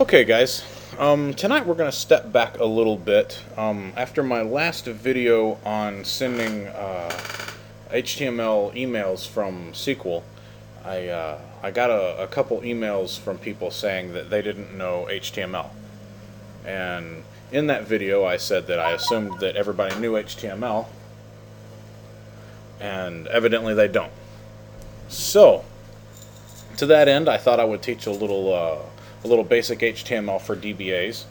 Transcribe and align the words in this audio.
Okay, 0.00 0.24
guys. 0.24 0.64
Um, 0.98 1.34
tonight 1.34 1.66
we're 1.66 1.74
going 1.74 1.90
to 1.90 1.96
step 1.96 2.32
back 2.32 2.58
a 2.58 2.64
little 2.64 2.96
bit. 2.96 3.42
Um, 3.58 3.92
after 3.98 4.22
my 4.22 4.40
last 4.40 4.86
video 4.86 5.58
on 5.62 6.06
sending 6.06 6.68
uh, 6.68 7.10
HTML 7.90 8.74
emails 8.74 9.28
from 9.28 9.72
SQL, 9.72 10.22
I, 10.86 11.08
uh, 11.08 11.38
I 11.62 11.70
got 11.70 11.90
a, 11.90 12.22
a 12.22 12.26
couple 12.26 12.62
emails 12.62 13.18
from 13.18 13.36
people 13.36 13.70
saying 13.70 14.14
that 14.14 14.30
they 14.30 14.40
didn't 14.40 14.74
know 14.74 15.06
HTML. 15.10 15.68
And 16.64 17.22
in 17.52 17.66
that 17.66 17.86
video, 17.86 18.24
I 18.24 18.38
said 18.38 18.68
that 18.68 18.78
I 18.78 18.92
assumed 18.92 19.38
that 19.40 19.54
everybody 19.54 19.94
knew 20.00 20.12
HTML, 20.12 20.86
and 22.80 23.26
evidently 23.26 23.74
they 23.74 23.88
don't. 23.88 24.12
So, 25.10 25.62
to 26.78 26.86
that 26.86 27.06
end, 27.06 27.28
I 27.28 27.36
thought 27.36 27.60
I 27.60 27.64
would 27.64 27.82
teach 27.82 28.06
a 28.06 28.10
little 28.10 28.54
uh, 28.54 28.78
a 29.24 29.28
little 29.28 29.44
basic 29.44 29.80
HTML 29.80 30.40
for 30.40 30.56
DBAs. 30.56 31.24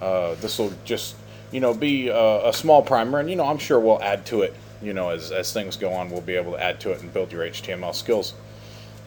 Uh, 0.00 0.34
this 0.36 0.58
will 0.58 0.72
just 0.84 1.16
you 1.52 1.60
know 1.60 1.74
be 1.74 2.08
a, 2.08 2.48
a, 2.48 2.52
small 2.52 2.82
primer, 2.82 3.18
and 3.18 3.30
you 3.30 3.36
know 3.36 3.46
I'm 3.46 3.58
sure 3.58 3.78
we'll 3.78 4.02
add 4.02 4.26
to 4.26 4.42
it. 4.42 4.54
You 4.82 4.92
know 4.92 5.10
as 5.10 5.32
as 5.32 5.52
things 5.52 5.76
go 5.76 5.92
on, 5.92 6.10
we'll 6.10 6.20
be 6.20 6.36
able 6.36 6.52
to 6.52 6.62
add 6.62 6.80
to 6.80 6.92
it 6.92 7.00
and 7.00 7.12
build 7.12 7.32
your 7.32 7.44
HTML 7.44 7.94
skills. 7.94 8.34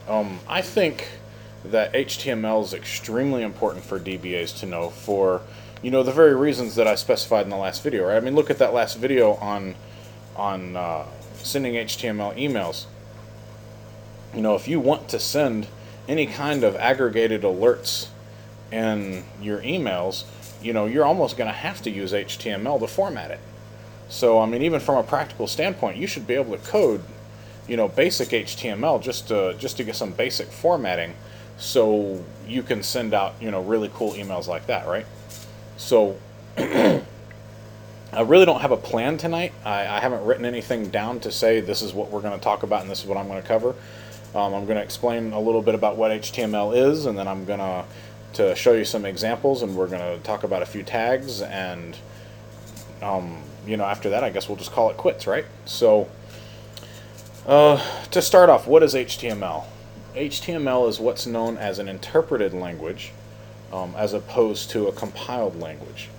Um, 0.08 0.40
I 0.48 0.62
think 0.62 1.08
that 1.66 1.94
HTML 1.94 2.64
is 2.64 2.74
extremely 2.74 3.44
important 3.44 3.84
for 3.84 4.00
DBAs 4.00 4.58
to 4.60 4.66
know 4.66 4.90
for 4.90 5.42
you 5.82 5.92
know 5.92 6.04
the 6.04 6.12
very 6.12 6.36
reasons 6.36 6.76
that 6.76 6.88
I 6.88 6.96
specified 6.96 7.44
in 7.44 7.50
the 7.50 7.58
last 7.58 7.84
video. 7.84 8.08
Right? 8.08 8.18
I 8.18 8.20
mean, 8.20 8.36
look 8.36 8.50
at 8.50 8.58
that 8.60 8.74
last 8.74 8.98
video 8.98 9.34
on 9.36 9.76
on 10.36 10.76
uh, 10.76 11.06
sending 11.36 11.74
HTML 11.74 12.36
emails. 12.38 12.86
You 14.34 14.42
know, 14.42 14.56
if 14.56 14.68
you 14.68 14.80
want 14.80 15.10
to 15.10 15.20
send 15.20 15.68
any 16.08 16.26
kind 16.26 16.64
of 16.64 16.76
aggregated 16.76 17.42
alerts 17.42 18.08
in 18.72 19.24
your 19.42 19.60
emails, 19.62 20.26
you 20.62 20.74
know, 20.74 20.86
you're 20.86 21.06
almost 21.06 21.38
going 21.38 21.50
to 21.50 21.56
have 21.56 21.82
to 21.84 21.90
use 21.90 22.12
HTML 22.12 22.80
to 22.80 22.88
format 22.88 23.32
it. 23.32 23.40
So, 24.10 24.40
I 24.40 24.46
mean, 24.46 24.64
even 24.64 24.80
from 24.80 24.98
a 24.98 25.04
practical 25.04 25.48
standpoint, 25.48 25.98
you 25.98 26.08
should 26.08 26.26
be 26.26 26.34
able 26.34 26.58
to 26.58 26.64
code, 26.66 27.04
you 27.68 27.78
know, 27.78 27.88
basic 27.88 28.30
HTML 28.30 29.02
just 29.02 29.28
to 29.28 29.56
just 29.60 29.78
to 29.78 29.84
get 29.84 29.96
some 29.96 30.12
basic 30.12 30.48
formatting, 30.48 31.14
so 31.58 32.24
you 32.48 32.64
can 32.64 32.82
send 32.82 33.14
out, 33.14 33.36
you 33.40 33.52
know, 33.52 33.62
really 33.62 33.92
cool 33.94 34.14
emails 34.14 34.48
like 34.48 34.66
that, 34.68 34.88
right? 34.88 35.06
So, 35.78 36.18
I 38.12 38.22
really 38.22 38.46
don't 38.46 38.62
have 38.62 38.72
a 38.72 38.78
plan 38.78 39.18
tonight. 39.18 39.54
I, 39.64 39.82
I, 39.82 40.00
haven't 40.00 40.26
written 40.26 40.44
anything 40.44 40.90
down 40.90 41.20
to 41.20 41.32
say 41.32 41.60
this 41.60 41.84
is 41.84 41.94
what 41.94 42.10
we're 42.10 42.22
going 42.22 42.38
to 42.38 42.44
talk 42.44 42.64
about 42.64 42.82
and 42.82 42.90
this 42.90 43.02
is 43.02 43.06
what 43.06 43.20
I'm 43.20 43.28
going 43.28 43.40
to 43.40 43.48
cover. 43.48 43.76
Um, 44.34 44.54
I'm 44.54 44.66
going 44.66 44.78
to 44.78 44.82
explain 44.84 45.32
a 45.32 45.40
little 45.40 45.62
bit 45.62 45.76
about 45.76 45.96
what 45.96 46.12
HTML 46.12 46.76
is, 46.76 47.06
and 47.06 47.18
then 47.18 47.28
I'm 47.28 47.46
going 47.46 47.60
to 47.60 47.86
to 48.34 48.56
show 48.56 48.74
you 48.74 48.86
some 48.86 49.06
examples, 49.06 49.62
and 49.62 49.76
we're 49.76 49.88
going 49.88 50.02
to 50.02 50.24
talk 50.24 50.44
about 50.44 50.62
a 50.62 50.66
few 50.66 50.84
tags, 50.84 51.42
and 51.42 51.98
um, 53.02 53.42
you 53.66 53.78
know, 53.78 53.86
after 53.86 54.10
that, 54.10 54.24
I 54.24 54.30
guess 54.30 54.50
we'll 54.50 54.58
just 54.58 54.72
call 54.72 54.90
it 54.90 54.98
quits, 54.98 55.28
right? 55.28 55.46
So, 55.66 56.10
uh, 57.46 57.84
to 58.12 58.22
start 58.22 58.50
off, 58.50 58.68
what 58.68 58.84
is 58.84 58.94
HTML? 58.94 59.66
HTML 60.16 60.90
is 60.90 61.00
what's 61.00 61.26
known 61.26 61.58
as 61.58 61.80
an 61.80 61.88
interpreted 61.88 62.54
language, 62.54 63.12
um, 63.72 63.94
as 63.96 64.14
opposed 64.14 64.70
to 64.72 64.88
a 64.88 64.92
compiled 64.92 65.60
language. 65.60 66.10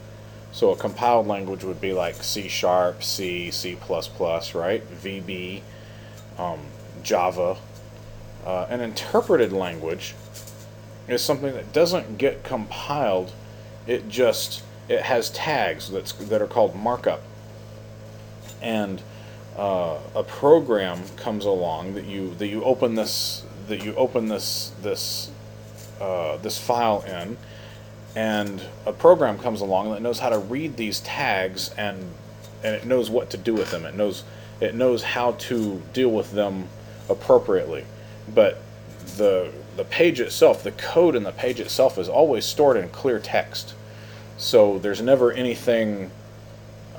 So 0.52 0.70
a 0.70 0.76
compiled 0.76 1.26
language 1.26 1.64
would 1.64 1.80
be 1.80 1.92
like 1.92 2.22
C 2.22 2.48
Sharp, 2.48 3.02
C, 3.02 3.50
C++, 3.50 3.76
right? 3.76 4.82
VB, 5.02 5.62
um, 6.38 6.60
Java, 7.02 7.56
uh, 8.44 8.66
an 8.68 8.80
interpreted 8.80 9.52
language 9.52 10.14
is 11.12 11.22
something 11.22 11.52
that 11.52 11.72
doesn't 11.72 12.18
get 12.18 12.44
compiled. 12.44 13.32
It 13.86 14.08
just 14.08 14.62
it 14.88 15.02
has 15.02 15.30
tags 15.30 15.90
that's 15.90 16.12
that 16.12 16.42
are 16.42 16.46
called 16.46 16.74
markup, 16.74 17.22
and 18.60 19.02
uh, 19.56 19.98
a 20.14 20.22
program 20.22 21.02
comes 21.16 21.44
along 21.44 21.94
that 21.94 22.04
you 22.04 22.34
that 22.34 22.48
you 22.48 22.62
open 22.64 22.94
this 22.94 23.44
that 23.68 23.84
you 23.84 23.94
open 23.94 24.28
this 24.28 24.72
this 24.82 25.30
uh, 26.00 26.36
this 26.38 26.58
file 26.58 27.02
in, 27.02 27.36
and 28.14 28.62
a 28.86 28.92
program 28.92 29.38
comes 29.38 29.60
along 29.60 29.90
that 29.92 30.02
knows 30.02 30.18
how 30.20 30.28
to 30.28 30.38
read 30.38 30.76
these 30.76 31.00
tags 31.00 31.70
and 31.76 32.12
and 32.62 32.74
it 32.74 32.84
knows 32.84 33.08
what 33.08 33.30
to 33.30 33.36
do 33.36 33.54
with 33.54 33.70
them. 33.70 33.84
It 33.84 33.94
knows 33.94 34.24
it 34.60 34.74
knows 34.74 35.02
how 35.02 35.32
to 35.32 35.82
deal 35.92 36.10
with 36.10 36.32
them 36.32 36.68
appropriately 37.08 37.84
but 38.34 38.60
the 39.16 39.52
the 39.76 39.84
page 39.84 40.20
itself, 40.20 40.62
the 40.62 40.72
code 40.72 41.14
in 41.14 41.22
the 41.22 41.32
page 41.32 41.60
itself 41.60 41.98
is 41.98 42.08
always 42.08 42.44
stored 42.44 42.76
in 42.76 42.88
clear 42.90 43.18
text. 43.18 43.74
So 44.36 44.78
there's 44.78 45.02
never 45.02 45.32
anything, 45.32 46.10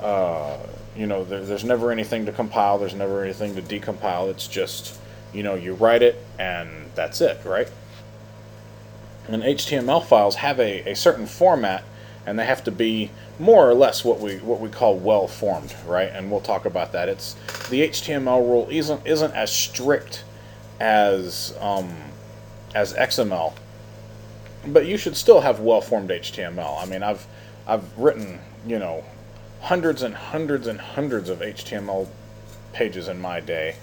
uh, 0.00 0.58
you 0.96 1.06
know, 1.06 1.24
there, 1.24 1.44
there's 1.44 1.64
never 1.64 1.90
anything 1.90 2.26
to 2.26 2.32
compile. 2.32 2.78
There's 2.78 2.94
never 2.94 3.22
anything 3.22 3.54
to 3.56 3.62
decompile. 3.62 4.30
It's 4.30 4.46
just, 4.46 4.98
you 5.32 5.42
know, 5.42 5.54
you 5.54 5.74
write 5.74 6.02
it 6.02 6.24
and 6.38 6.90
that's 6.94 7.20
it, 7.20 7.40
right? 7.44 7.68
And 9.28 9.42
HTML 9.42 10.04
files 10.04 10.36
have 10.36 10.58
a, 10.58 10.90
a 10.90 10.94
certain 10.94 11.26
format, 11.26 11.84
and 12.26 12.38
they 12.38 12.44
have 12.44 12.64
to 12.64 12.70
be 12.70 13.10
more 13.38 13.68
or 13.68 13.74
less 13.74 14.04
what 14.04 14.20
we 14.20 14.36
what 14.38 14.60
we 14.60 14.68
call 14.68 14.96
well 14.96 15.28
formed, 15.28 15.74
right? 15.86 16.08
And 16.08 16.30
we'll 16.30 16.40
talk 16.40 16.64
about 16.64 16.92
that. 16.92 17.08
It's 17.08 17.34
the 17.68 17.88
HTML 17.88 18.40
rule 18.40 18.68
isn't 18.70 19.06
isn't 19.06 19.32
as 19.32 19.52
strict 19.52 20.24
as 20.80 21.56
um, 21.60 21.94
as 22.74 22.94
XML, 22.94 23.52
but 24.66 24.86
you 24.86 24.96
should 24.96 25.16
still 25.16 25.40
have 25.40 25.60
well-formed 25.60 26.10
HTML. 26.10 26.82
I 26.82 26.86
mean, 26.86 27.02
I've 27.02 27.26
I've 27.66 27.98
written 27.98 28.40
you 28.66 28.78
know 28.78 29.04
hundreds 29.60 30.02
and 30.02 30.14
hundreds 30.14 30.66
and 30.66 30.80
hundreds 30.80 31.28
of 31.28 31.40
HTML 31.40 32.08
pages 32.72 33.08
in 33.08 33.20
my 33.20 33.40
day, 33.40 33.76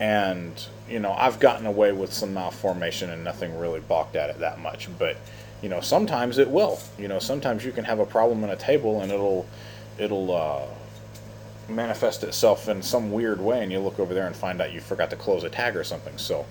and 0.00 0.66
you 0.88 0.98
know 0.98 1.12
I've 1.12 1.40
gotten 1.40 1.66
away 1.66 1.92
with 1.92 2.12
some 2.12 2.34
malformation 2.34 3.10
and 3.10 3.24
nothing 3.24 3.58
really 3.58 3.80
balked 3.80 4.16
at 4.16 4.30
it 4.30 4.38
that 4.40 4.58
much. 4.60 4.88
But 4.98 5.16
you 5.62 5.68
know 5.68 5.80
sometimes 5.80 6.38
it 6.38 6.50
will. 6.50 6.80
You 6.98 7.08
know 7.08 7.18
sometimes 7.18 7.64
you 7.64 7.72
can 7.72 7.84
have 7.84 7.98
a 7.98 8.06
problem 8.06 8.44
in 8.44 8.50
a 8.50 8.56
table 8.56 9.00
and 9.00 9.12
it'll 9.12 9.46
it'll 9.98 10.34
uh, 10.34 10.66
manifest 11.68 12.22
itself 12.22 12.68
in 12.68 12.82
some 12.82 13.10
weird 13.10 13.40
way 13.40 13.62
and 13.62 13.72
you 13.72 13.80
look 13.80 13.98
over 13.98 14.14
there 14.14 14.26
and 14.26 14.36
find 14.36 14.60
out 14.60 14.72
you 14.72 14.80
forgot 14.80 15.10
to 15.10 15.16
close 15.16 15.42
a 15.42 15.50
tag 15.50 15.76
or 15.76 15.82
something 15.82 16.16
so 16.16 16.46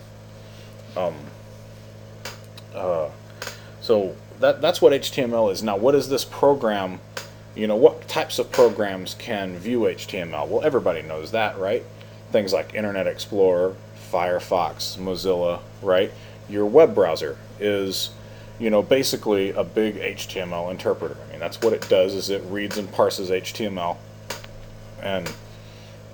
um, 0.98 1.16
uh, 2.76 3.10
so 3.82 4.16
that 4.40 4.62
that's 4.62 4.82
what 4.82 4.94
HTML 4.94 5.52
is. 5.52 5.64
Now 5.64 5.78
what 5.78 5.96
is 5.96 6.10
this 6.10 6.26
program? 6.26 7.00
You 7.56 7.68
know 7.68 7.76
what 7.76 8.08
types 8.08 8.40
of 8.40 8.52
programs 8.52 9.14
can 9.14 9.58
view 9.58 9.82
HTML 9.82 10.48
well 10.48 10.64
everybody 10.64 11.02
knows 11.02 11.32
that 11.32 11.58
right? 11.58 11.84
Things 12.32 12.52
like 12.52 12.74
Internet 12.74 13.08
Explorer 13.08 13.76
Firefox 14.12 14.98
Mozilla 14.98 15.62
right? 15.82 16.12
Your 16.50 16.66
web 16.66 16.94
browser 16.94 17.38
is 17.60 18.12
you 18.60 18.70
know 18.70 18.82
basically 18.82 19.52
a 19.52 19.64
big 19.64 19.96
HTML 19.96 20.72
interpreter. 20.72 21.18
I 21.28 21.32
mean 21.32 21.40
that's 21.40 21.62
what 21.62 21.74
it 21.74 21.88
does 21.90 22.14
is 22.14 22.30
it 22.30 22.44
reads 22.46 22.78
and 22.78 22.92
parses 22.92 23.30
HTML 23.30 23.98
and 25.02 25.32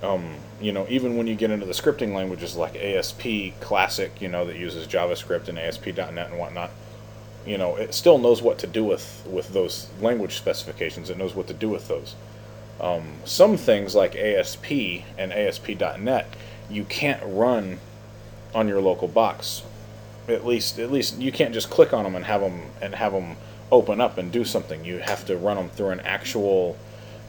um, 0.01 0.35
you 0.59 0.71
know 0.71 0.85
even 0.89 1.17
when 1.17 1.27
you 1.27 1.35
get 1.35 1.51
into 1.51 1.65
the 1.65 1.73
scripting 1.73 2.13
languages 2.13 2.55
like 2.55 2.75
ASP 2.75 3.59
Classic, 3.59 4.11
you 4.21 4.27
know 4.27 4.45
that 4.45 4.57
uses 4.57 4.87
JavaScript 4.87 5.47
and 5.47 5.57
ASP.NET 5.59 6.29
and 6.29 6.39
whatnot, 6.39 6.71
you 7.45 7.57
know 7.57 7.75
it 7.75 7.93
still 7.93 8.17
knows 8.17 8.41
what 8.41 8.59
to 8.59 8.67
do 8.67 8.83
with 8.83 9.25
with 9.29 9.49
those 9.53 9.87
language 10.01 10.35
specifications. 10.35 11.09
It 11.09 11.17
knows 11.17 11.35
what 11.35 11.47
to 11.47 11.53
do 11.53 11.69
with 11.69 11.87
those. 11.87 12.15
Um, 12.79 13.13
some 13.25 13.57
things 13.57 13.93
like 13.93 14.15
ASP 14.15 14.71
and 15.17 15.31
ASP.NET 15.31 16.27
you 16.71 16.85
can't 16.85 17.21
run 17.23 17.79
on 18.55 18.67
your 18.67 18.81
local 18.81 19.07
box. 19.07 19.63
At 20.27 20.45
least 20.45 20.79
at 20.79 20.91
least 20.91 21.17
you 21.19 21.31
can't 21.31 21.53
just 21.53 21.69
click 21.69 21.93
on 21.93 22.03
them 22.03 22.15
and 22.15 22.25
have 22.25 22.41
them 22.41 22.63
and 22.81 22.95
have 22.95 23.11
them 23.11 23.35
open 23.71 23.99
up 23.99 24.17
and 24.17 24.31
do 24.31 24.45
something. 24.45 24.85
You 24.85 24.99
have 24.99 25.25
to 25.25 25.37
run 25.37 25.57
them 25.57 25.69
through 25.69 25.89
an 25.89 25.99
actual 26.01 26.77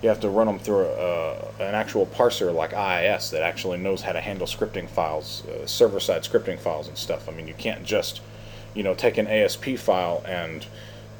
you 0.02 0.08
have 0.08 0.20
to 0.20 0.28
run 0.28 0.49
them 0.49 0.58
through 0.58 0.87
a, 0.87 1.34
an 1.60 1.75
actual 1.75 2.06
parser 2.06 2.52
like 2.52 2.72
IIS 2.72 3.31
that 3.31 3.43
actually 3.43 3.78
knows 3.78 4.02
how 4.02 4.12
to 4.12 4.20
handle 4.20 4.49
scripting 4.49 4.88
files, 4.88 5.46
uh, 5.46 5.64
server-side 5.64 6.22
scripting 6.22 6.58
files 6.58 6.88
and 6.88 6.99
stuff. 6.99 7.28
I 7.28 7.32
mean, 7.32 7.46
you 7.46 7.54
can't 7.54 7.84
just, 7.84 8.20
you 8.75 8.82
know, 8.82 8.94
take 8.94 9.16
an 9.16 9.28
ASP 9.28 9.76
file 9.76 10.22
and 10.26 10.66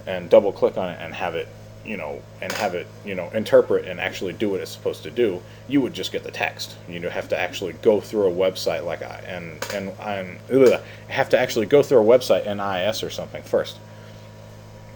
and 0.05 0.29
double-click 0.29 0.77
on 0.77 0.91
it 0.91 0.99
and 1.01 1.15
have 1.15 1.37
it, 1.37 1.47
you 1.87 1.97
know, 1.97 2.21
and 2.41 2.51
have 2.51 2.75
it, 2.75 2.89
you 3.05 3.15
know, 3.15 3.31
interpret 3.33 3.87
and 3.87 4.01
actually 4.01 4.33
do 4.33 4.51
what 4.51 4.61
it's 4.61 4.73
supposed 4.73 5.05
to 5.05 5.13
do. 5.13 5.41
You 5.69 5.81
would 5.81 5.95
just 5.95 6.11
get 6.11 6.25
the 6.25 6.33
text. 6.33 6.75
You 6.89 6.99
know, 6.99 7.09
have 7.09 7.29
to 7.29 7.39
actually 7.39 7.75
go 7.75 8.01
through 8.01 8.27
a 8.27 8.35
website 8.35 8.85
like 8.85 9.03
I 9.03 9.23
and 9.29 9.65
and 9.73 10.39
ugh, 10.51 10.81
have 11.07 11.29
to 11.29 11.39
actually 11.39 11.67
go 11.67 11.85
through 11.85 11.99
a 11.99 12.19
website 12.19 12.47
in 12.47 12.59
IIS 12.59 13.05
or 13.05 13.11
something 13.11 13.45
first. 13.45 13.79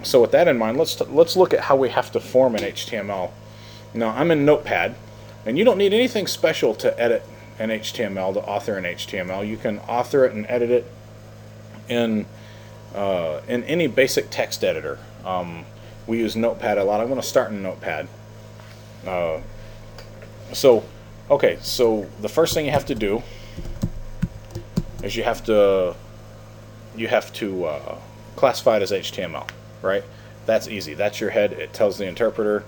So 0.02 0.20
with 0.20 0.32
that 0.32 0.48
in 0.48 0.58
mind, 0.58 0.76
let's 0.76 1.00
let's 1.02 1.36
look 1.36 1.54
at 1.54 1.60
how 1.60 1.76
we 1.76 1.90
have 1.90 2.10
to 2.12 2.20
form 2.20 2.56
an 2.56 2.62
HTML 2.62 3.30
now 3.96 4.10
I'm 4.10 4.30
in 4.30 4.44
Notepad, 4.44 4.94
and 5.44 5.58
you 5.58 5.64
don't 5.64 5.78
need 5.78 5.92
anything 5.92 6.26
special 6.26 6.74
to 6.76 6.98
edit 7.00 7.22
an 7.58 7.70
HTML, 7.70 8.34
to 8.34 8.40
author 8.42 8.76
an 8.76 8.84
HTML. 8.84 9.46
You 9.46 9.56
can 9.56 9.78
author 9.80 10.24
it 10.24 10.32
and 10.32 10.46
edit 10.48 10.70
it 10.70 10.92
in 11.88 12.26
uh, 12.94 13.40
in 13.48 13.64
any 13.64 13.86
basic 13.86 14.30
text 14.30 14.64
editor. 14.64 14.98
Um, 15.24 15.64
we 16.06 16.18
use 16.18 16.36
Notepad 16.36 16.78
a 16.78 16.84
lot. 16.84 17.00
I'm 17.00 17.08
going 17.08 17.20
to 17.20 17.26
start 17.26 17.50
in 17.50 17.62
Notepad. 17.62 18.08
Uh, 19.06 19.40
so, 20.52 20.84
okay, 21.30 21.58
so 21.60 22.06
the 22.20 22.28
first 22.28 22.54
thing 22.54 22.64
you 22.64 22.72
have 22.72 22.86
to 22.86 22.94
do 22.94 23.22
is 25.02 25.16
you 25.16 25.24
have 25.24 25.44
to 25.44 25.94
you 26.96 27.08
have 27.08 27.32
to 27.34 27.64
uh, 27.66 27.98
classify 28.36 28.76
it 28.76 28.82
as 28.82 28.90
HTML, 28.90 29.48
right? 29.82 30.04
That's 30.46 30.68
easy. 30.68 30.94
That's 30.94 31.20
your 31.20 31.30
head. 31.30 31.52
It 31.52 31.72
tells 31.72 31.98
the 31.98 32.06
interpreter 32.06 32.64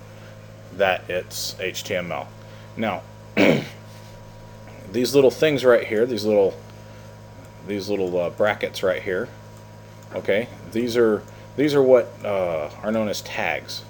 that 0.78 1.08
it's 1.10 1.54
HTML. 1.54 2.26
Now, 2.76 3.02
these 4.92 5.14
little 5.14 5.30
things 5.30 5.64
right 5.64 5.86
here, 5.86 6.06
these 6.06 6.24
little 6.24 6.54
these 7.66 7.90
little 7.90 8.18
uh, 8.18 8.30
brackets 8.30 8.82
right 8.82 9.02
here, 9.02 9.28
okay, 10.14 10.48
these 10.72 10.96
are 10.96 11.22
these 11.56 11.74
are 11.74 11.82
what 11.82 12.08
uh, 12.24 12.70
are 12.82 12.90
known 12.92 13.08
as 13.08 13.20
tags. 13.22 13.82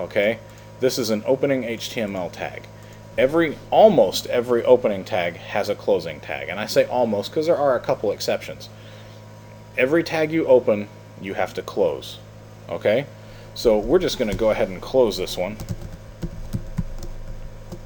Okay, 0.00 0.38
this 0.80 0.98
is 0.98 1.10
an 1.10 1.22
opening 1.26 1.62
HTML 1.62 2.32
tag. 2.32 2.66
Every 3.16 3.58
almost 3.70 4.26
every 4.26 4.64
opening 4.64 5.04
tag 5.04 5.36
has 5.36 5.68
a 5.68 5.74
closing 5.74 6.20
tag, 6.20 6.48
and 6.48 6.58
I 6.58 6.66
say 6.66 6.84
almost 6.86 7.30
because 7.30 7.46
there 7.46 7.56
are 7.56 7.76
a 7.76 7.80
couple 7.80 8.10
exceptions. 8.10 8.68
Every 9.76 10.02
tag 10.02 10.32
you 10.32 10.46
open, 10.46 10.88
you 11.20 11.34
have 11.34 11.54
to 11.54 11.62
close. 11.62 12.18
Okay, 12.68 13.06
so 13.54 13.78
we're 13.78 13.98
just 13.98 14.18
going 14.18 14.30
to 14.30 14.36
go 14.36 14.50
ahead 14.50 14.68
and 14.68 14.80
close 14.80 15.18
this 15.18 15.36
one. 15.36 15.56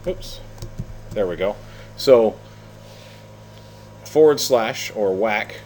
Oops, 0.06 0.41
there 1.11 1.26
we 1.26 1.37
go. 1.37 1.56
So 1.97 2.37
forward 4.05 4.41
slash 4.41 4.93
or 4.94 5.14
whack 5.14 5.56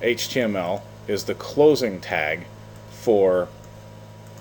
HTML 0.00 0.82
is 1.06 1.24
the 1.24 1.34
closing 1.34 2.00
tag 2.00 2.46
for 2.90 3.48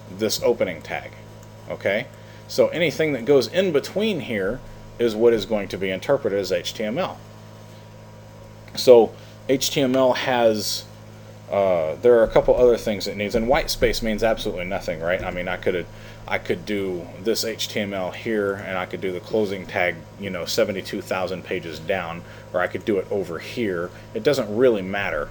this 0.09 0.41
opening 0.41 0.81
tag. 0.81 1.11
Okay? 1.69 2.07
So 2.47 2.67
anything 2.69 3.13
that 3.13 3.25
goes 3.25 3.47
in 3.47 3.71
between 3.71 4.21
here 4.21 4.59
is 4.99 5.15
what 5.15 5.33
is 5.33 5.45
going 5.45 5.67
to 5.69 5.77
be 5.77 5.89
interpreted 5.89 6.39
as 6.39 6.51
HTML. 6.51 7.15
So 8.75 9.13
HTML 9.47 10.15
has 10.17 10.85
uh, 11.51 11.95
there 12.01 12.17
are 12.19 12.23
a 12.23 12.29
couple 12.29 12.55
other 12.55 12.77
things 12.77 13.07
it 13.07 13.17
needs, 13.17 13.35
and 13.35 13.47
white 13.47 13.69
space 13.69 14.01
means 14.01 14.23
absolutely 14.23 14.65
nothing, 14.65 15.01
right? 15.01 15.21
I 15.21 15.31
mean, 15.31 15.47
I 15.47 15.57
could 15.57 15.85
I 16.27 16.37
could 16.37 16.65
do 16.65 17.05
this 17.21 17.43
HTML 17.43 18.13
here, 18.15 18.53
and 18.53 18.77
I 18.77 18.85
could 18.85 19.01
do 19.01 19.11
the 19.11 19.19
closing 19.19 19.65
tag, 19.65 19.95
you 20.19 20.29
know, 20.29 20.45
72,000 20.45 21.43
pages 21.43 21.79
down, 21.79 22.23
or 22.53 22.61
I 22.61 22.67
could 22.67 22.85
do 22.85 22.97
it 22.97 23.07
over 23.11 23.39
here. 23.39 23.89
It 24.13 24.23
doesn't 24.23 24.55
really 24.55 24.81
matter. 24.81 25.29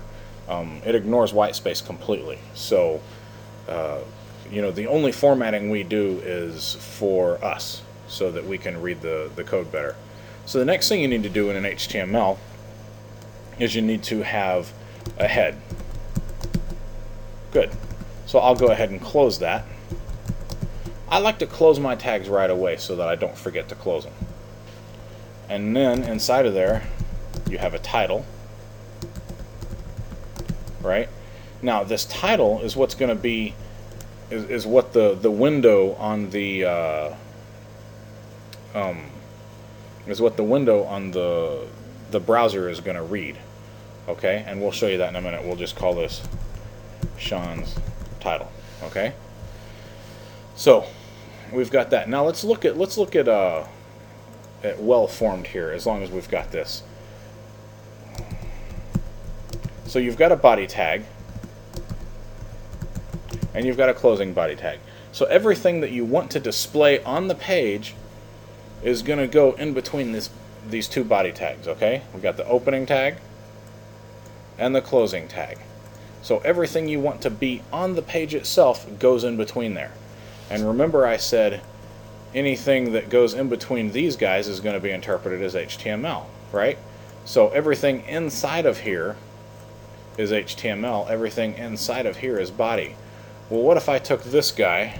Um, 0.48 0.82
it 0.84 0.94
ignores 0.94 1.32
white 1.32 1.54
space 1.54 1.80
completely. 1.80 2.38
So 2.54 3.00
uh, 3.68 4.00
you 4.50 4.60
know, 4.60 4.70
the 4.70 4.86
only 4.88 5.12
formatting 5.12 5.70
we 5.70 5.84
do 5.84 6.20
is 6.24 6.74
for 6.74 7.42
us 7.44 7.82
so 8.08 8.32
that 8.32 8.44
we 8.44 8.58
can 8.58 8.82
read 8.82 9.00
the, 9.00 9.30
the 9.36 9.44
code 9.44 9.70
better. 9.70 9.94
So 10.44 10.58
the 10.58 10.64
next 10.64 10.88
thing 10.88 11.00
you 11.00 11.08
need 11.08 11.22
to 11.22 11.28
do 11.28 11.50
in 11.50 11.56
an 11.56 11.64
HTML 11.64 12.36
is 13.58 13.74
you 13.74 13.82
need 13.82 14.02
to 14.04 14.22
have 14.22 14.72
a 15.18 15.28
head. 15.28 15.56
Good. 17.52 17.70
So 18.26 18.38
I'll 18.38 18.54
go 18.54 18.68
ahead 18.68 18.90
and 18.90 19.00
close 19.00 19.38
that. 19.40 19.64
I 21.08 21.18
like 21.18 21.40
to 21.40 21.46
close 21.46 21.80
my 21.80 21.96
tags 21.96 22.28
right 22.28 22.50
away 22.50 22.76
so 22.76 22.94
that 22.96 23.08
I 23.08 23.16
don't 23.16 23.36
forget 23.36 23.68
to 23.70 23.74
close 23.74 24.04
them. 24.04 24.14
And 25.48 25.74
then 25.74 26.04
inside 26.04 26.46
of 26.46 26.54
there, 26.54 26.84
you 27.48 27.58
have 27.58 27.74
a 27.74 27.80
title. 27.80 28.24
Right? 30.80 31.08
Now, 31.62 31.82
this 31.82 32.04
title 32.04 32.60
is 32.60 32.76
what's 32.76 32.94
going 32.94 33.08
to 33.08 33.20
be 33.20 33.54
is, 34.30 34.44
is 34.44 34.66
what 34.66 34.92
the 34.92 35.14
the 35.14 35.30
window 35.30 35.94
on 35.94 36.30
the 36.30 36.64
uh, 36.64 37.14
um, 38.74 39.06
is 40.06 40.20
what 40.20 40.36
the 40.36 40.44
window 40.44 40.84
on 40.84 41.10
the 41.10 41.66
the 42.10 42.20
browser 42.20 42.68
is 42.68 42.80
going 42.80 42.96
to 42.96 43.02
read. 43.02 43.36
Okay, 44.08 44.44
and 44.46 44.60
we'll 44.60 44.72
show 44.72 44.86
you 44.86 44.98
that 44.98 45.10
in 45.10 45.16
a 45.16 45.20
minute. 45.20 45.44
We'll 45.44 45.56
just 45.56 45.76
call 45.76 45.94
this 45.94 46.22
Sean's 47.20 47.76
title. 48.18 48.50
Okay. 48.82 49.12
So 50.56 50.86
we've 51.52 51.70
got 51.70 51.90
that. 51.90 52.08
Now 52.08 52.24
let's 52.24 52.42
look 52.42 52.64
at 52.64 52.76
let's 52.76 52.98
look 52.98 53.14
at 53.14 53.28
uh 53.28 53.64
at 54.64 54.80
well 54.80 55.06
formed 55.06 55.46
here. 55.46 55.70
As 55.70 55.86
long 55.86 56.02
as 56.02 56.10
we've 56.10 56.28
got 56.28 56.50
this. 56.50 56.82
So 59.86 59.98
you've 59.98 60.16
got 60.16 60.32
a 60.32 60.36
body 60.36 60.66
tag 60.66 61.02
and 63.54 63.66
you've 63.66 63.76
got 63.76 63.88
a 63.88 63.94
closing 63.94 64.32
body 64.32 64.56
tag. 64.56 64.78
So 65.12 65.26
everything 65.26 65.80
that 65.80 65.90
you 65.90 66.04
want 66.04 66.30
to 66.32 66.40
display 66.40 67.02
on 67.02 67.28
the 67.28 67.34
page 67.34 67.94
is 68.82 69.02
going 69.02 69.18
to 69.18 69.26
go 69.26 69.52
in 69.52 69.74
between 69.74 70.12
this, 70.12 70.30
these 70.68 70.86
two 70.86 71.04
body 71.04 71.32
tags, 71.32 71.66
okay? 71.66 72.02
We've 72.12 72.22
got 72.22 72.36
the 72.36 72.46
opening 72.46 72.86
tag 72.86 73.16
and 74.58 74.74
the 74.74 74.80
closing 74.80 75.26
tag. 75.26 75.58
So 76.22 76.38
everything 76.40 76.88
you 76.88 77.00
want 77.00 77.22
to 77.22 77.30
be 77.30 77.62
on 77.72 77.94
the 77.94 78.02
page 78.02 78.34
itself 78.34 78.86
goes 78.98 79.24
in 79.24 79.36
between 79.36 79.74
there. 79.74 79.92
And 80.50 80.66
remember 80.66 81.06
I 81.06 81.16
said 81.16 81.62
anything 82.34 82.92
that 82.92 83.08
goes 83.08 83.34
in 83.34 83.48
between 83.48 83.92
these 83.92 84.16
guys 84.16 84.48
is 84.48 84.60
going 84.60 84.74
to 84.74 84.80
be 84.80 84.90
interpreted 84.90 85.42
as 85.42 85.54
HTML, 85.54 86.24
right? 86.52 86.78
So 87.24 87.48
everything 87.48 88.04
inside 88.06 88.66
of 88.66 88.80
here 88.80 89.16
is 90.18 90.30
HTML, 90.30 91.08
everything 91.08 91.54
inside 91.54 92.06
of 92.06 92.18
here 92.18 92.38
is 92.38 92.50
body. 92.50 92.96
Well, 93.48 93.62
what 93.62 93.76
if 93.76 93.88
I 93.88 93.98
took 93.98 94.22
this 94.22 94.50
guy 94.52 94.98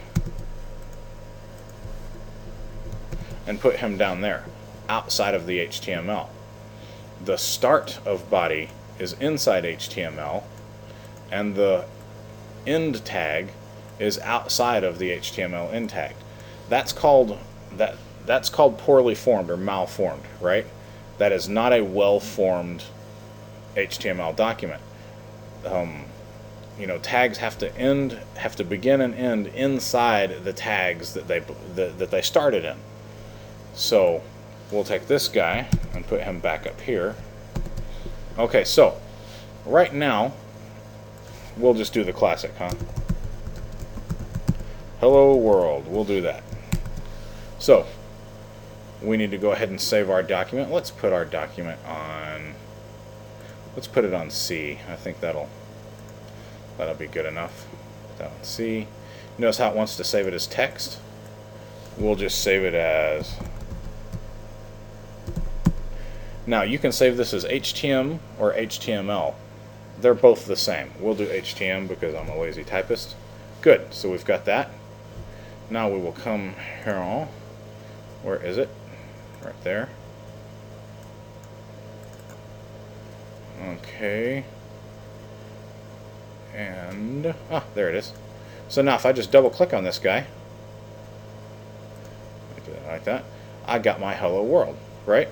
and 3.47 3.61
put 3.61 3.77
him 3.77 3.97
down 3.97 4.21
there, 4.21 4.45
outside 4.89 5.35
of 5.35 5.47
the 5.47 5.59
HTML? 5.67 6.29
The 7.25 7.37
start 7.37 7.99
of 8.07 8.31
body 8.31 8.71
is 8.99 9.13
inside 9.15 9.65
HTML, 9.65 10.43
and 11.31 11.55
the 11.55 11.85
end 12.67 13.05
tag 13.05 13.53
is 13.99 14.19
outside 14.21 14.85
of 14.85 14.99
the 14.99 15.11
HTML 15.11 15.73
end 15.73 15.91
tag. 15.91 16.15
That's 16.69 16.93
called 16.93 17.39
that 17.77 17.97
that's 18.27 18.49
called 18.49 18.79
poorly 18.79 19.15
formed 19.15 19.51
or 19.51 19.57
malformed, 19.57 20.25
right? 20.41 20.67
That 21.19 21.33
is 21.33 21.49
not 21.49 21.73
a 21.73 21.83
well-formed 21.83 22.85
HTML 23.77 24.35
document. 24.37 24.81
Um, 25.67 26.05
you 26.81 26.87
know 26.87 26.99
tags 26.99 27.39
have 27.39 27.59
to 27.59 27.77
end 27.77 28.19
have 28.37 28.57
to 28.57 28.65
begin 28.65 29.03
and 29.03 29.15
end 29.15 29.49
inside 29.49 30.45
the 30.45 30.53
tags 30.53 31.13
that 31.13 31.29
they 31.29 31.41
that, 31.75 31.99
that 31.99 32.11
they 32.11 32.23
started 32.23 32.65
in 32.65 32.77
so 33.75 34.23
we'll 34.73 34.83
take 34.83 35.07
this 35.07 35.29
guy 35.29 35.69
and 35.93 36.07
put 36.07 36.23
him 36.23 36.41
back 36.41 36.67
up 36.67 36.81
here 36.81 37.15
okay 38.39 38.65
so 38.65 38.99
right 39.67 39.93
now 39.93 40.33
we'll 41.61 41.75
just 41.75 41.93
do 41.93 42.05
the 42.05 42.13
classic 42.13 42.53
huh 42.59 42.71
hello 45.01 45.35
world 45.35 45.87
we'll 45.87 46.05
do 46.05 46.21
that 46.21 46.43
so 47.59 47.87
we 49.03 49.17
need 49.17 49.31
to 49.31 49.39
go 49.39 49.53
ahead 49.53 49.69
and 49.69 49.81
save 49.81 50.11
our 50.11 50.23
document 50.23 50.71
let's 50.71 50.91
put 50.91 51.13
our 51.13 51.25
document 51.25 51.79
on 51.87 52.55
let's 53.75 53.87
put 53.87 54.05
it 54.05 54.13
on 54.13 54.31
C 54.31 54.79
I 54.89 54.97
think 54.97 55.21
that'll 55.21 55.49
That'll 56.81 56.95
be 56.95 57.09
good 57.09 57.27
enough. 57.27 57.67
Down 58.19 58.31
C. 58.41 58.89
Notice 59.37 59.59
how 59.59 59.69
it 59.69 59.77
wants 59.77 59.97
to 59.99 60.03
save 60.03 60.27
it 60.27 60.33
as 60.33 60.47
text. 60.47 60.99
We'll 61.99 62.15
just 62.15 62.43
save 62.43 62.63
it 62.63 62.73
as... 62.73 63.35
Now, 66.47 66.63
you 66.63 66.79
can 66.79 66.91
save 66.91 67.19
this 67.19 67.35
as 67.35 67.45
HTML 67.45 68.19
or 68.39 68.55
HTML. 68.55 69.35
They're 70.01 70.15
both 70.15 70.47
the 70.47 70.57
same. 70.57 70.93
We'll 70.99 71.15
do 71.15 71.27
HTM 71.27 71.89
because 71.89 72.15
I'm 72.15 72.29
a 72.29 72.39
lazy 72.39 72.65
typist. 72.65 73.17
Good, 73.61 73.93
so 73.93 74.11
we've 74.11 74.25
got 74.25 74.45
that. 74.47 74.71
Now 75.69 75.89
we 75.89 75.99
will 76.01 76.13
come 76.13 76.55
here. 76.85 76.97
On, 76.97 77.29
where 78.23 78.43
is 78.43 78.59
it? 78.59 78.69
Right 79.45 79.63
there. 79.63 79.89
Okay 83.63 84.45
and 86.55 87.35
ah, 87.51 87.65
there 87.75 87.89
it 87.89 87.95
is. 87.95 88.13
So 88.69 88.83
now 88.83 88.95
if 88.95 89.07
I 89.07 89.13
just 89.13 89.33
double 89.33 89.51
click 89.51 89.73
on 89.73 89.85
this 89.85 89.99
guy, 89.99 90.27
like 92.87 93.05
that, 93.05 93.25
I 93.67 93.79
got 93.79 94.01
my 94.01 94.15
hello 94.15 94.43
world, 94.43 94.77
right? 95.07 95.29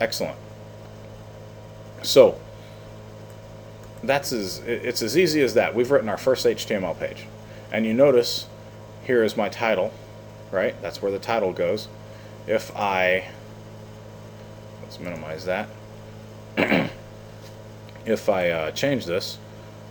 Excellent. 0.00 0.38
So 2.02 2.40
that's 4.02 4.32
as 4.32 4.58
it's 4.66 5.02
as 5.02 5.16
easy 5.16 5.42
as 5.42 5.54
that. 5.54 5.74
We've 5.74 5.90
written 5.90 6.08
our 6.08 6.16
first 6.16 6.44
HTML 6.44 6.98
page. 6.98 7.26
And 7.70 7.86
you 7.86 7.94
notice 7.94 8.46
here 9.04 9.22
is 9.24 9.36
my 9.36 9.48
title, 9.48 9.92
right? 10.50 10.80
That's 10.82 11.00
where 11.00 11.10
the 11.10 11.18
title 11.18 11.52
goes. 11.52 11.88
If 12.46 12.74
I 12.76 13.28
let's 14.82 15.00
minimize 15.00 15.44
that. 15.46 15.68
if 18.04 18.28
I 18.28 18.50
uh, 18.50 18.70
change 18.72 19.06
this, 19.06 19.38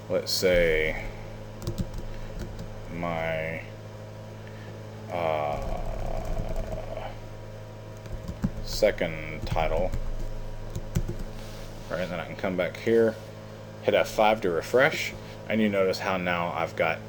let's 0.09 0.31
say 0.31 1.03
my 2.93 3.61
uh, 5.11 5.59
second 8.63 9.41
title. 9.45 9.91
Right, 11.89 12.07
then 12.07 12.19
I 12.19 12.25
can 12.25 12.35
come 12.35 12.55
back 12.55 12.77
here, 12.77 13.15
hit 13.83 13.93
F5 13.93 14.41
to 14.41 14.49
refresh, 14.49 15.13
and 15.49 15.61
you 15.61 15.69
notice 15.69 15.99
how 15.99 16.17
now 16.17 16.53
I've 16.55 16.75
got 16.75 16.99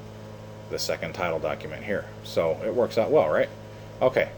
the 0.71 0.79
second 0.79 1.15
title 1.15 1.39
document 1.39 1.85
here. 1.85 2.07
So 2.25 2.61
it 2.65 2.75
works 2.75 2.99
out 2.99 3.11
well, 3.11 3.29
right? 3.29 3.49
Okay. 4.01 4.31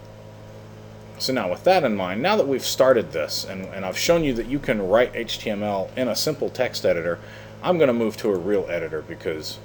So 1.18 1.32
now 1.32 1.50
with 1.50 1.64
that 1.64 1.84
in 1.84 1.96
mind, 1.96 2.20
now 2.20 2.36
that 2.36 2.48
we've 2.48 2.64
started 2.64 3.12
this 3.12 3.44
and, 3.44 3.66
and 3.66 3.84
I've 3.86 3.96
shown 3.96 4.24
you 4.24 4.34
that 4.34 4.46
you 4.46 4.58
can 4.58 4.86
write 4.86 5.12
HTML 5.14 5.96
in 5.96 6.08
a 6.08 6.16
simple 6.16 6.50
text 6.50 6.84
editor, 6.84 7.20
I'm 7.62 7.78
going 7.78 7.88
to 7.88 7.94
move 7.94 8.16
to 8.18 8.30
a 8.30 8.36
real 8.36 8.66
editor 8.68 9.00
because 9.02 9.58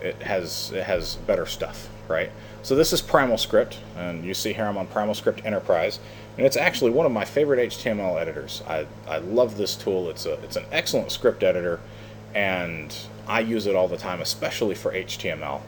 it 0.00 0.22
has 0.22 0.72
it 0.72 0.84
has 0.84 1.16
better 1.16 1.46
stuff, 1.46 1.88
right? 2.08 2.30
So 2.62 2.74
this 2.74 2.92
is 2.92 3.00
PrimalScript, 3.00 3.76
and 3.96 4.24
you 4.24 4.34
see 4.34 4.52
here 4.52 4.64
I'm 4.64 4.76
on 4.76 4.86
PrimalScript 4.86 5.44
Enterprise, 5.44 6.00
and 6.36 6.46
it's 6.46 6.56
actually 6.56 6.90
one 6.90 7.06
of 7.06 7.12
my 7.12 7.24
favorite 7.24 7.70
HTML 7.70 8.20
editors. 8.20 8.62
I, 8.66 8.86
I 9.06 9.18
love 9.18 9.56
this 9.56 9.74
tool. 9.74 10.10
It's 10.10 10.26
a 10.26 10.34
it's 10.42 10.56
an 10.56 10.64
excellent 10.70 11.10
script 11.12 11.42
editor, 11.42 11.80
and 12.34 12.94
I 13.26 13.40
use 13.40 13.66
it 13.66 13.74
all 13.74 13.88
the 13.88 13.96
time, 13.96 14.20
especially 14.20 14.74
for 14.74 14.92
HTML. 14.92 15.60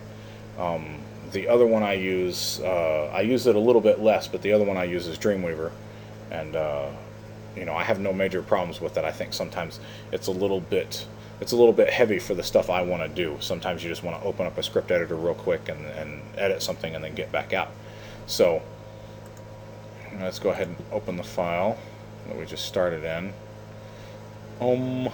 Um, 0.59 0.99
the 1.33 1.49
other 1.49 1.67
one 1.67 1.83
I 1.83 1.95
use, 1.95 2.61
uh, 2.61 3.11
I 3.13 3.21
use 3.21 3.47
it 3.47 3.55
a 3.55 3.59
little 3.59 3.81
bit 3.81 4.01
less, 4.01 4.27
but 4.29 4.43
the 4.43 4.53
other 4.53 4.65
one 4.65 4.77
I 4.77 4.85
use 4.85 5.07
is 5.07 5.19
Dreamweaver, 5.19 5.71
and 6.31 6.57
uh, 6.57 6.91
you 7.57 7.65
know 7.65 7.75
I 7.75 7.85
have 7.85 8.01
no 8.01 8.13
major 8.13 8.43
problems 8.43 8.81
with 8.81 8.97
it. 8.97 9.05
I 9.05 9.13
think 9.13 9.33
sometimes 9.33 9.81
it's 10.13 10.27
a 10.27 10.33
little 10.33 10.61
bit 10.61 11.07
it's 11.41 11.53
a 11.53 11.57
little 11.57 11.73
bit 11.73 11.91
heavy 11.91 12.19
for 12.19 12.35
the 12.35 12.43
stuff 12.43 12.69
I 12.69 12.83
want 12.83 13.03
to 13.03 13.09
do. 13.09 13.37
Sometimes 13.41 13.83
you 13.83 13.89
just 13.89 14.03
want 14.03 14.21
to 14.21 14.27
open 14.27 14.47
up 14.47 14.59
a 14.59 14.63
script 14.63 14.91
editor 14.91 15.17
real 15.17 15.35
quick 15.35 15.69
and, 15.69 15.85
and 15.87 16.21
edit 16.37 16.63
something 16.63 16.95
and 16.95 17.03
then 17.03 17.15
get 17.15 17.33
back 17.33 17.53
out. 17.53 17.71
So 18.27 18.63
let's 20.19 20.39
go 20.39 20.51
ahead 20.51 20.69
and 20.69 20.77
open 20.93 21.17
the 21.17 21.23
file 21.23 21.79
that 22.27 22.37
we 22.37 22.45
just 22.45 22.67
started 22.67 23.05
in. 23.05 23.33
Um, 24.61 25.09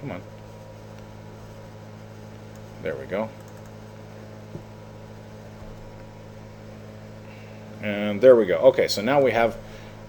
come 0.00 0.10
on. 0.10 0.22
There 2.82 2.96
we 2.96 3.06
go. 3.06 3.30
And 7.82 8.20
there 8.20 8.36
we 8.36 8.46
go. 8.46 8.58
Okay, 8.58 8.88
so 8.88 9.02
now 9.02 9.20
we 9.20 9.30
have 9.30 9.56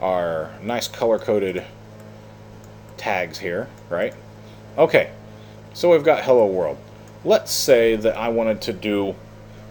our 0.02 0.52
nice 0.62 0.88
color-coded 0.88 1.64
tags 2.98 3.38
here, 3.40 3.68
right? 3.90 4.14
Okay, 4.78 5.12
so 5.74 5.92
we've 5.92 6.04
got 6.04 6.24
hello 6.24 6.46
world. 6.46 6.78
Let's 7.24 7.52
say 7.52 7.96
that 7.96 8.18
I 8.18 8.30
wanted 8.30 8.62
to 8.64 8.74
do, 8.74 9.16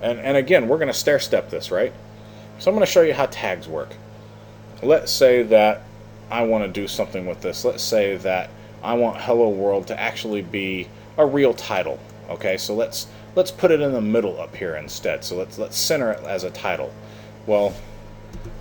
and, 0.01 0.19
and 0.19 0.37
again, 0.37 0.69
we're 0.69 0.79
going 0.79 0.89
to 0.89 0.95
stair-step 0.95 1.51
this, 1.51 1.71
right? 1.71 1.93
So 2.59 2.71
I'm 2.71 2.75
going 2.75 2.87
to 2.87 2.91
show 2.91 3.03
you 3.03 3.15
how 3.15 3.27
tags 3.27 3.69
work. 3.69 3.95
Let's 4.83 5.13
say 5.13 5.43
that 5.45 5.83
I 6.31 6.43
want 6.45 6.65
to 6.65 6.71
do 6.71 6.87
something 6.87 7.27
with 7.27 7.41
this. 7.41 7.65
Let's 7.65 7.83
say 7.83 8.17
that 8.19 8.51
I 8.83 8.95
want 8.95 9.21
hello 9.21 9.49
world 9.49 9.87
to 9.89 10.01
actually 10.01 10.43
be 10.43 10.89
a 11.19 11.27
real 11.27 11.53
title. 11.53 11.99
Okay, 12.31 12.57
so 12.57 12.75
let's 12.75 13.09
let's 13.35 13.51
put 13.51 13.71
it 13.71 13.81
in 13.81 13.93
the 13.93 14.01
middle 14.01 14.41
up 14.41 14.55
here 14.55 14.77
instead. 14.77 15.25
So 15.25 15.37
let's 15.37 15.59
let's 15.59 15.77
center 15.77 16.13
it 16.13 16.23
as 16.25 16.45
a 16.45 16.51
title. 16.51 16.93
Well, 17.47 17.75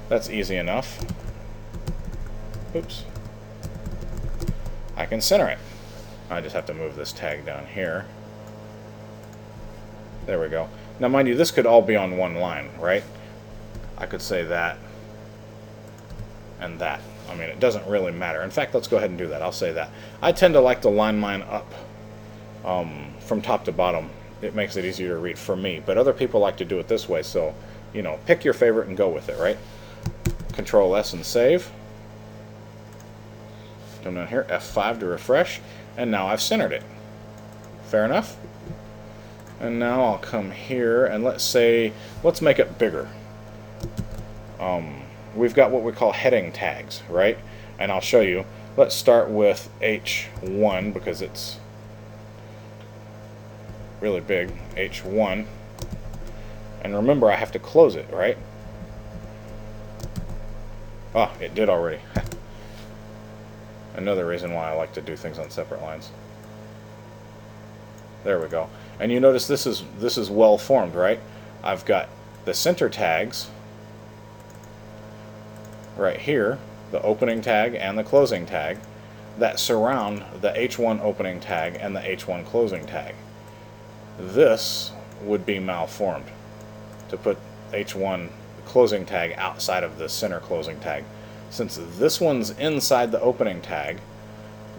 that's 0.10 0.30
easy 0.30 0.58
enough. 0.58 1.00
Oops. 2.76 3.04
I 4.98 5.06
can 5.06 5.22
center 5.22 5.48
it. 5.48 5.60
I 6.30 6.42
just 6.42 6.54
have 6.54 6.66
to 6.66 6.74
move 6.74 6.96
this 6.96 7.12
tag 7.12 7.46
down 7.46 7.66
here. 7.68 8.06
There 10.26 10.40
we 10.40 10.50
go. 10.50 10.68
Now, 11.00 11.08
mind 11.08 11.28
you, 11.28 11.36
this 11.36 11.52
could 11.52 11.66
all 11.66 11.82
be 11.82 11.96
on 11.96 12.18
one 12.18 12.36
line, 12.36 12.70
right? 12.80 13.04
I 13.98 14.06
could 14.06 14.22
say 14.22 14.44
that 14.44 14.78
and 16.60 16.80
that. 16.80 17.00
I 17.30 17.36
mean, 17.36 17.50
it 17.50 17.60
doesn't 17.60 17.88
really 17.88 18.12
matter. 18.12 18.42
In 18.44 18.50
fact, 18.50 18.74
let's 18.74 18.88
go 18.88 18.98
ahead 18.98 19.10
and 19.10 19.18
do 19.18 19.28
that. 19.28 19.42
I'll 19.42 19.52
say 19.52 19.72
that. 19.74 19.92
I 20.22 20.32
tend 20.32 20.54
to 20.56 20.60
like 20.60 20.82
to 20.82 20.90
line 20.90 21.18
mine 21.18 21.44
up 21.44 21.72
um, 22.66 23.14
from 23.20 23.42
top 23.42 23.66
to 23.66 23.72
bottom. 23.72 24.10
It 24.42 24.56
makes 24.56 24.76
it 24.76 24.86
easier 24.86 25.10
to 25.10 25.18
read 25.18 25.38
for 25.38 25.56
me, 25.56 25.82
but 25.86 25.98
other 25.98 26.14
people 26.14 26.40
like 26.40 26.58
to 26.58 26.66
do 26.66 26.80
it 26.80 26.88
this 26.88 27.10
way, 27.10 27.24
so, 27.24 27.54
you 27.94 28.02
know, 28.02 28.20
pick 28.26 28.44
your 28.44 28.54
favorite 28.54 28.88
and 28.88 28.98
go 28.98 29.10
with 29.10 29.30
it, 29.30 29.40
right? 29.40 29.58
Control 30.60 30.94
S 30.98 31.14
and 31.14 31.26
save. 31.26 31.72
Come 34.04 34.16
down 34.16 34.28
here, 34.28 34.46
F5 34.50 35.00
to 35.00 35.06
refresh, 35.06 35.62
and 35.96 36.12
now 36.12 36.28
I've 36.28 36.42
centered 36.42 36.74
it. 36.74 36.84
Fair 37.86 38.04
enough? 38.04 38.36
And 39.62 39.80
now 39.80 40.04
I'll 40.04 40.18
come 40.18 40.52
here 40.52 41.06
and 41.06 41.24
let's 41.24 41.46
say, 41.46 41.94
let's 42.26 42.42
make 42.42 42.60
it 42.60 42.78
bigger. 42.78 43.08
Um, 44.60 45.04
we've 45.34 45.54
got 45.54 45.72
what 45.72 45.82
we 45.82 45.94
call 45.94 46.12
heading 46.12 46.52
tags, 46.52 47.04
right? 47.08 47.38
And 47.80 47.90
I'll 47.90 48.02
show 48.02 48.20
you. 48.20 48.44
Let's 48.76 48.94
start 48.94 49.30
with 49.30 49.70
H1 49.82 50.94
because 50.94 51.22
it's 51.22 51.58
really 54.02 54.20
big, 54.20 54.52
H1. 54.76 55.46
And 56.82 56.96
remember, 56.96 57.32
I 57.32 57.38
have 57.38 57.54
to 57.54 57.60
close 57.60 57.96
it, 57.96 58.10
right? 58.12 58.38
Ah, 61.16 61.34
it 61.40 61.56
did 61.56 61.70
already. 61.70 62.02
Another 63.96 64.26
reason 64.26 64.54
why 64.54 64.70
I 64.70 64.74
like 64.74 64.94
to 64.94 65.02
do 65.02 65.16
things 65.16 65.40
on 65.40 65.50
separate 65.50 65.82
lines. 65.82 66.12
There 68.24 68.40
we 68.40 68.48
go. 68.48 68.70
And 69.00 69.12
you 69.12 69.20
notice 69.20 69.48
this 69.48 69.66
is 69.66 69.84
this 69.98 70.18
is 70.18 70.30
well 70.30 70.58
formed, 70.58 70.94
right? 70.94 71.20
I've 71.64 71.86
got 71.86 72.10
the 72.46 72.54
center 72.54 72.90
tags 72.90 73.50
right 75.98 76.20
here, 76.20 76.60
the 76.92 77.02
opening 77.02 77.42
tag 77.42 77.76
and 77.76 77.98
the 77.98 78.04
closing 78.04 78.46
tag, 78.46 78.78
that 79.38 79.60
surround 79.60 80.24
the 80.42 80.52
H1 80.52 81.02
opening 81.02 81.40
tag 81.40 81.78
and 81.80 81.96
the 81.96 82.02
H1 82.02 82.46
closing 82.46 82.86
tag. 82.86 83.16
This 84.18 84.92
would 85.22 85.46
be 85.46 85.60
malformed 85.60 86.26
to 87.10 87.18
put 87.18 87.38
H1 87.72 88.30
closing 88.70 89.06
tag 89.06 89.34
outside 89.36 89.84
of 89.84 89.98
the 89.98 90.08
center 90.08 90.40
closing 90.40 90.80
tag. 90.80 91.04
Since 91.50 91.80
this 91.98 92.22
one's 92.22 92.52
inside 92.52 93.12
the 93.12 93.20
opening 93.20 93.62
tag, 93.62 94.00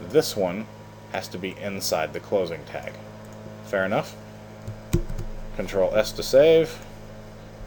this 0.08 0.36
one 0.36 0.66
has 1.12 1.26
to 1.28 1.38
be 1.38 1.56
inside 1.60 2.12
the 2.12 2.20
closing 2.20 2.64
tag. 2.64 2.92
Fair 3.64 3.84
enough? 3.84 4.16
Control 5.56 5.94
S 5.94 6.12
to 6.12 6.22
save, 6.22 6.78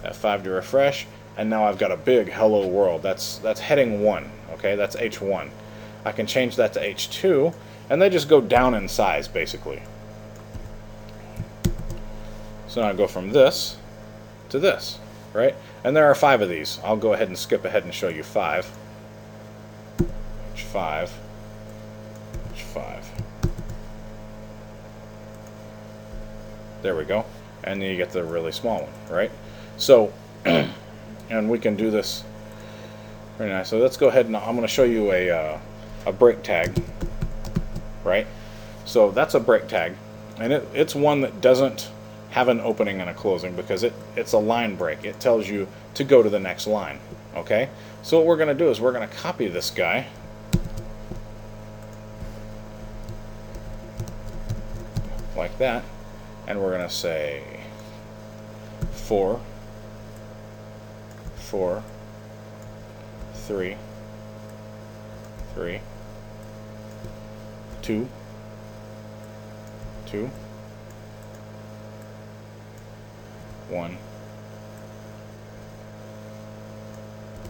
F5 0.03 0.45
to 0.45 0.49
refresh, 0.49 1.05
and 1.35 1.49
now 1.49 1.65
I've 1.65 1.77
got 1.77 1.91
a 1.91 1.97
big 1.97 2.31
hello 2.31 2.65
world. 2.67 3.03
That's 3.03 3.37
that's 3.39 3.59
heading 3.59 4.01
1, 4.01 4.31
okay? 4.53 4.75
That's 4.75 4.95
H1. 4.95 5.49
I 6.05 6.11
can 6.13 6.25
change 6.25 6.55
that 6.55 6.73
to 6.73 6.79
H2, 6.79 7.53
and 7.89 8.01
they 8.01 8.09
just 8.09 8.29
go 8.29 8.39
down 8.39 8.73
in 8.73 8.87
size, 8.87 9.27
basically. 9.27 9.81
So 12.67 12.81
now 12.81 12.87
I 12.87 12.93
go 12.93 13.07
from 13.07 13.31
this 13.31 13.77
to 14.49 14.59
this, 14.59 14.99
right? 15.33 15.55
And 15.83 15.95
there 15.95 16.05
are 16.05 16.15
five 16.15 16.41
of 16.41 16.49
these. 16.49 16.79
I'll 16.83 16.97
go 16.97 17.13
ahead 17.13 17.27
and 17.27 17.37
skip 17.37 17.65
ahead 17.65 17.83
and 17.83 17.93
show 17.93 18.07
you 18.07 18.23
five. 18.23 18.69
H5. 20.55 21.09
H5. 22.53 23.03
There 26.81 26.95
we 26.95 27.03
go. 27.05 27.25
And 27.63 27.81
then 27.81 27.89
you 27.89 27.97
get 27.97 28.11
the 28.11 28.23
really 28.23 28.51
small 28.51 28.81
one, 28.81 29.13
right? 29.15 29.31
So, 29.77 30.13
and 30.45 31.49
we 31.49 31.57
can 31.57 31.75
do 31.75 31.89
this 31.89 32.23
very 33.37 33.49
nice. 33.49 33.69
So 33.69 33.79
let's 33.79 33.97
go 33.97 34.07
ahead 34.09 34.27
and 34.27 34.37
I'm 34.37 34.55
going 34.55 34.61
to 34.61 34.67
show 34.67 34.83
you 34.83 35.11
a, 35.11 35.29
uh, 35.29 35.59
a 36.05 36.11
break 36.11 36.43
tag, 36.43 36.81
right? 38.03 38.27
So 38.85 39.11
that's 39.11 39.33
a 39.33 39.39
break 39.39 39.67
tag. 39.67 39.95
And 40.39 40.53
it, 40.53 40.67
it's 40.73 40.93
one 40.93 41.21
that 41.21 41.41
doesn't 41.41 41.89
have 42.33 42.47
an 42.47 42.59
opening 42.61 42.99
and 42.99 43.11
a 43.11 43.13
closing 43.13 43.55
because 43.55 43.83
it, 43.83 43.93
it's 44.15 44.33
a 44.33 44.39
line 44.39 44.75
break. 44.75 45.05
It 45.05 45.19
tells 45.19 45.47
you 45.47 45.67
to 45.93 46.03
go 46.03 46.23
to 46.23 46.31
the 46.31 46.39
next 46.39 46.65
line. 46.65 46.99
Okay? 47.35 47.69
So 48.01 48.17
what 48.17 48.25
we're 48.25 48.37
going 48.37 48.47
to 48.47 48.55
do 48.55 48.71
is 48.71 48.81
we're 48.81 48.91
going 48.91 49.07
to 49.07 49.15
copy 49.15 49.47
this 49.47 49.69
guy. 49.69 50.07
Like 55.37 55.55
that. 55.59 55.83
And 56.47 56.59
we're 56.59 56.71
going 56.75 56.89
to 56.89 56.93
say 56.93 57.43
4, 58.93 59.39
4, 61.35 61.83
3, 63.33 63.77
3, 65.53 65.79
2, 67.83 68.09
2, 70.07 70.31
one, 73.73 73.97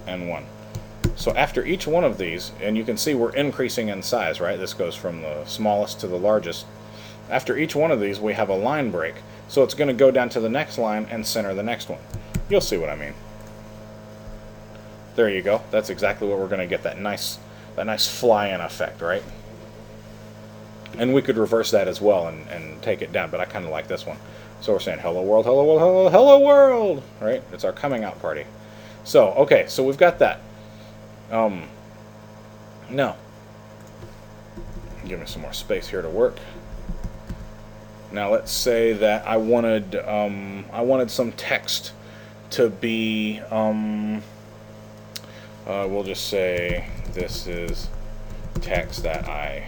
and 0.07 0.29
1. 0.29 0.45
So 1.15 1.33
after 1.35 1.65
each 1.65 1.85
one 1.85 2.03
of 2.03 2.17
these, 2.17 2.51
and 2.61 2.75
you 2.75 2.83
can 2.83 2.97
see 2.97 3.13
we're 3.13 3.35
increasing 3.35 3.89
in 3.89 4.01
size, 4.01 4.41
right? 4.41 4.59
This 4.59 4.73
goes 4.73 4.95
from 4.95 5.21
the 5.21 5.45
smallest 5.45 5.99
to 6.01 6.07
the 6.07 6.17
largest. 6.17 6.65
After 7.29 7.57
each 7.57 7.75
one 7.75 7.91
of 7.91 7.99
these, 7.99 8.19
we 8.19 8.33
have 8.33 8.49
a 8.49 8.55
line 8.55 8.91
break. 8.91 9.15
So 9.47 9.63
it's 9.63 9.73
going 9.73 9.87
to 9.87 9.93
go 9.93 10.11
down 10.11 10.29
to 10.29 10.39
the 10.39 10.49
next 10.49 10.77
line 10.77 11.07
and 11.09 11.25
center 11.25 11.53
the 11.53 11.63
next 11.63 11.89
one. 11.89 11.99
You'll 12.49 12.61
see 12.61 12.77
what 12.77 12.89
I 12.89 12.95
mean. 12.95 13.13
There 15.15 15.29
you 15.29 15.41
go. 15.41 15.61
That's 15.71 15.89
exactly 15.89 16.27
what 16.27 16.39
we're 16.39 16.47
going 16.47 16.59
to 16.59 16.67
get, 16.67 16.83
that 16.83 16.99
nice, 16.99 17.37
that 17.75 17.85
nice 17.85 18.07
fly-in 18.07 18.61
effect, 18.61 19.01
right? 19.01 19.23
And 20.97 21.13
we 21.13 21.21
could 21.21 21.37
reverse 21.37 21.71
that 21.71 21.87
as 21.87 22.01
well 22.01 22.27
and, 22.27 22.47
and 22.49 22.81
take 22.81 23.01
it 23.01 23.11
down, 23.11 23.29
but 23.29 23.39
I 23.39 23.45
kind 23.45 23.65
of 23.65 23.71
like 23.71 23.87
this 23.87 24.05
one. 24.05 24.17
So 24.63 24.71
we're 24.71 24.79
saying, 24.79 24.99
hello 24.99 25.21
world, 25.21 25.43
hello 25.43 25.65
world, 25.65 25.81
hello, 25.81 26.09
hello 26.09 26.39
world, 26.39 27.03
right? 27.19 27.43
It's 27.51 27.65
our 27.65 27.73
coming 27.73 28.05
out 28.05 28.21
party. 28.21 28.45
So, 29.03 29.31
okay, 29.33 29.65
so 29.67 29.83
we've 29.83 29.97
got 29.97 30.19
that. 30.19 30.39
Um, 31.31 31.63
now, 32.89 33.17
give 35.05 35.19
me 35.19 35.25
some 35.25 35.41
more 35.41 35.51
space 35.51 35.89
here 35.89 36.01
to 36.01 36.07
work. 36.07 36.37
Now 38.13 38.31
let's 38.31 38.53
say 38.53 38.93
that 38.93 39.27
I 39.27 39.35
wanted 39.35 39.97
um, 39.97 40.63
I 40.71 40.79
wanted 40.79 41.11
some 41.11 41.33
text 41.33 41.91
to 42.51 42.69
be 42.69 43.41
um, 43.51 44.23
uh, 45.67 45.87
we'll 45.89 46.05
just 46.05 46.29
say 46.29 46.87
this 47.11 47.47
is 47.47 47.89
text 48.61 49.03
that 49.03 49.27
I 49.27 49.67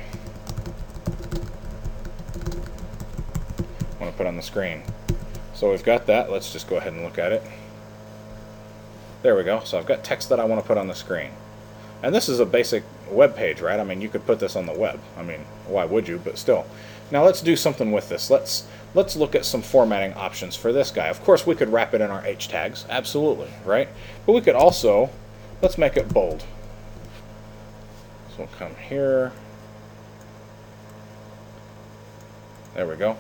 put 4.16 4.28
on 4.28 4.36
the 4.36 4.42
screen. 4.42 4.84
So 5.54 5.72
we've 5.72 5.84
got 5.84 6.06
that. 6.08 6.32
Let's 6.32 6.52
just 6.52 6.68
go 6.68 6.78
ahead 6.78 6.94
and 6.94 7.04
look 7.04 7.18
at 7.18 7.32
it. 7.32 7.44
There 9.24 9.36
we 9.36 9.44
go. 9.44 9.62
So 9.64 9.78
I've 9.78 9.86
got 9.86 10.04
text 10.04 10.30
that 10.30 10.40
I 10.40 10.46
want 10.46 10.62
to 10.62 10.68
put 10.68 10.78
on 10.78 10.88
the 10.88 10.96
screen. 10.96 11.32
And 12.04 12.14
this 12.14 12.30
is 12.30 12.40
a 12.40 12.46
basic 12.46 12.84
web 13.10 13.36
page, 13.36 13.62
right? 13.62 13.80
I 13.80 13.84
mean, 13.84 14.02
you 14.02 14.10
could 14.10 14.26
put 14.26 14.40
this 14.40 14.56
on 14.56 14.66
the 14.66 14.74
web. 14.74 15.00
I 15.18 15.24
mean, 15.24 15.40
why 15.68 15.86
would 15.86 16.08
you? 16.08 16.20
But 16.24 16.38
still. 16.38 16.66
Now 17.12 17.24
let's 17.24 17.42
do 17.42 17.56
something 17.56 17.92
with 17.92 18.10
this. 18.10 18.30
Let's 18.30 18.68
let's 18.94 19.16
look 19.16 19.36
at 19.36 19.46
some 19.46 19.62
formatting 19.62 20.14
options 20.14 20.56
for 20.56 20.74
this 20.74 20.92
guy. 20.92 21.08
Of 21.08 21.24
course, 21.24 21.46
we 21.46 21.56
could 21.56 21.72
wrap 21.72 21.94
it 21.94 22.02
in 22.02 22.10
our 22.10 22.26
H 22.26 22.48
tags, 22.48 22.86
absolutely, 22.90 23.50
right? 23.64 23.88
But 24.26 24.34
we 24.34 24.42
could 24.42 24.56
also, 24.56 25.10
let's 25.62 25.78
make 25.78 25.98
it 25.98 26.14
bold. 26.14 26.42
So 28.32 28.40
we'll 28.40 28.48
come 28.60 28.76
here. 28.76 29.32
There 32.74 32.88
we 32.88 32.96
go. 32.96 33.18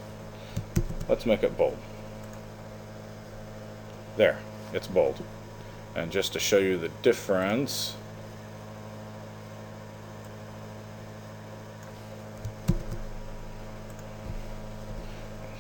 Let's 1.07 1.25
make 1.25 1.43
it 1.43 1.57
bold. 1.57 1.77
There, 4.17 4.39
it's 4.73 4.87
bold. 4.87 5.21
And 5.95 6.11
just 6.11 6.33
to 6.33 6.39
show 6.39 6.57
you 6.57 6.77
the 6.77 6.89
difference, 7.03 7.95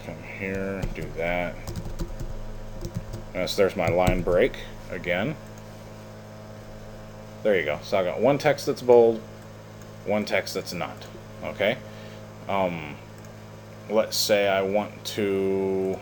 come 0.05 0.15
here, 0.39 0.81
do 0.93 1.05
that. 1.17 1.55
so 3.33 3.55
there's 3.55 3.75
my 3.75 3.87
line 3.87 4.21
break 4.21 4.57
again. 4.89 5.35
There 7.43 7.55
you 7.55 7.63
go. 7.63 7.79
So 7.83 7.99
I 7.99 8.03
got 8.03 8.19
one 8.19 8.39
text 8.39 8.65
that's 8.65 8.81
bold, 8.81 9.21
one 10.05 10.25
text 10.25 10.55
that's 10.55 10.73
not. 10.73 10.97
Okay. 11.43 11.77
Um, 12.49 12.95
let's 13.89 14.17
say 14.17 14.47
I 14.47 14.61
want 14.61 15.05
to 15.05 15.99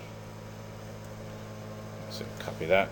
copy 2.40 2.66
that. 2.66 2.90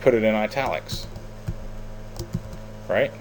Put 0.00 0.14
it 0.14 0.22
in 0.22 0.34
italics. 0.34 1.06
Right? 2.88 3.12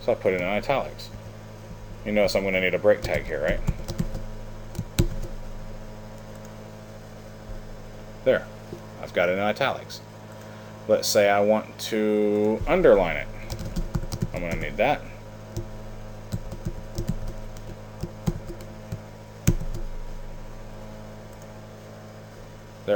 So 0.00 0.12
I 0.12 0.14
put 0.14 0.32
it 0.32 0.40
in 0.40 0.46
italics. 0.46 1.10
You 2.04 2.12
notice 2.12 2.34
I'm 2.34 2.42
going 2.42 2.54
to 2.54 2.60
need 2.60 2.74
a 2.74 2.78
break 2.78 3.02
tag 3.02 3.24
here, 3.24 3.42
right? 3.42 3.60
There. 8.24 8.46
I've 9.02 9.12
got 9.12 9.28
it 9.28 9.32
in 9.32 9.38
italics. 9.38 10.00
Let's 10.88 11.08
say 11.08 11.28
I 11.28 11.40
want 11.40 11.78
to 11.78 12.60
underline 12.66 13.16
it. 13.16 13.26
I'm 14.32 14.40
going 14.40 14.52
to 14.52 14.60
need 14.60 14.76
that. 14.76 15.00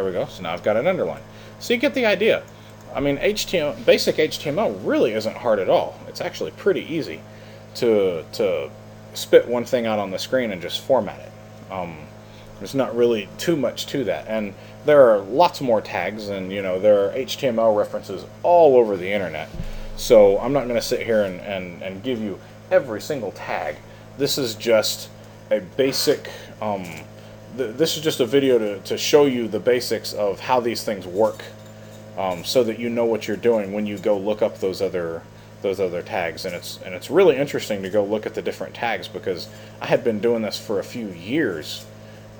There 0.00 0.06
we 0.06 0.12
go. 0.12 0.24
So 0.24 0.42
now 0.42 0.54
I've 0.54 0.62
got 0.62 0.78
an 0.78 0.86
underline. 0.86 1.20
So 1.58 1.74
you 1.74 1.78
get 1.78 1.92
the 1.92 2.06
idea. 2.06 2.42
I 2.94 3.00
mean, 3.00 3.18
HTML, 3.18 3.84
basic 3.84 4.16
HTML 4.16 4.80
really 4.82 5.12
isn't 5.12 5.36
hard 5.36 5.58
at 5.58 5.68
all. 5.68 6.00
It's 6.08 6.22
actually 6.22 6.52
pretty 6.52 6.80
easy 6.90 7.20
to 7.74 8.24
to 8.32 8.70
spit 9.12 9.46
one 9.46 9.66
thing 9.66 9.84
out 9.84 9.98
on 9.98 10.10
the 10.10 10.18
screen 10.18 10.52
and 10.52 10.62
just 10.62 10.80
format 10.80 11.20
it. 11.20 11.32
Um, 11.70 11.98
there's 12.58 12.74
not 12.74 12.96
really 12.96 13.28
too 13.36 13.56
much 13.56 13.88
to 13.88 14.04
that. 14.04 14.26
And 14.26 14.54
there 14.86 15.10
are 15.10 15.18
lots 15.18 15.60
more 15.60 15.82
tags, 15.82 16.28
and 16.28 16.50
you 16.50 16.62
know 16.62 16.80
there 16.80 17.04
are 17.04 17.12
HTML 17.12 17.76
references 17.76 18.24
all 18.42 18.76
over 18.76 18.96
the 18.96 19.12
internet. 19.12 19.50
So 19.96 20.38
I'm 20.38 20.54
not 20.54 20.62
going 20.62 20.80
to 20.80 20.86
sit 20.86 21.04
here 21.04 21.24
and, 21.24 21.42
and, 21.42 21.82
and 21.82 22.02
give 22.02 22.22
you 22.22 22.38
every 22.70 23.02
single 23.02 23.32
tag. 23.32 23.76
This 24.16 24.38
is 24.38 24.54
just 24.54 25.10
a 25.50 25.60
basic. 25.60 26.30
Um, 26.62 26.86
th 27.56 27.76
this 27.76 27.96
is 27.96 28.02
just 28.02 28.20
a 28.20 28.26
video 28.26 28.58
to, 28.58 28.78
to 28.80 28.98
show 28.98 29.24
you 29.26 29.48
the 29.48 29.60
basics 29.60 30.12
of 30.12 30.40
how 30.40 30.60
these 30.60 30.82
things 30.84 31.06
work, 31.06 31.44
um, 32.16 32.44
so 32.44 32.62
that 32.64 32.78
you 32.78 32.90
know 32.90 33.04
what 33.04 33.26
you're 33.26 33.36
doing 33.36 33.72
when 33.72 33.86
you 33.86 33.98
go 33.98 34.16
look 34.18 34.42
up 34.42 34.58
those 34.58 34.82
other 34.82 35.22
those 35.62 35.80
other 35.80 36.02
tags. 36.02 36.44
And 36.44 36.54
it's 36.54 36.80
and 36.82 36.94
it's 36.94 37.10
really 37.10 37.36
interesting 37.36 37.82
to 37.82 37.90
go 37.90 38.04
look 38.04 38.26
at 38.26 38.34
the 38.34 38.42
different 38.42 38.74
tags 38.74 39.08
because 39.08 39.48
I 39.80 39.86
had 39.86 40.04
been 40.04 40.20
doing 40.20 40.42
this 40.42 40.58
for 40.58 40.78
a 40.78 40.84
few 40.84 41.08
years 41.08 41.86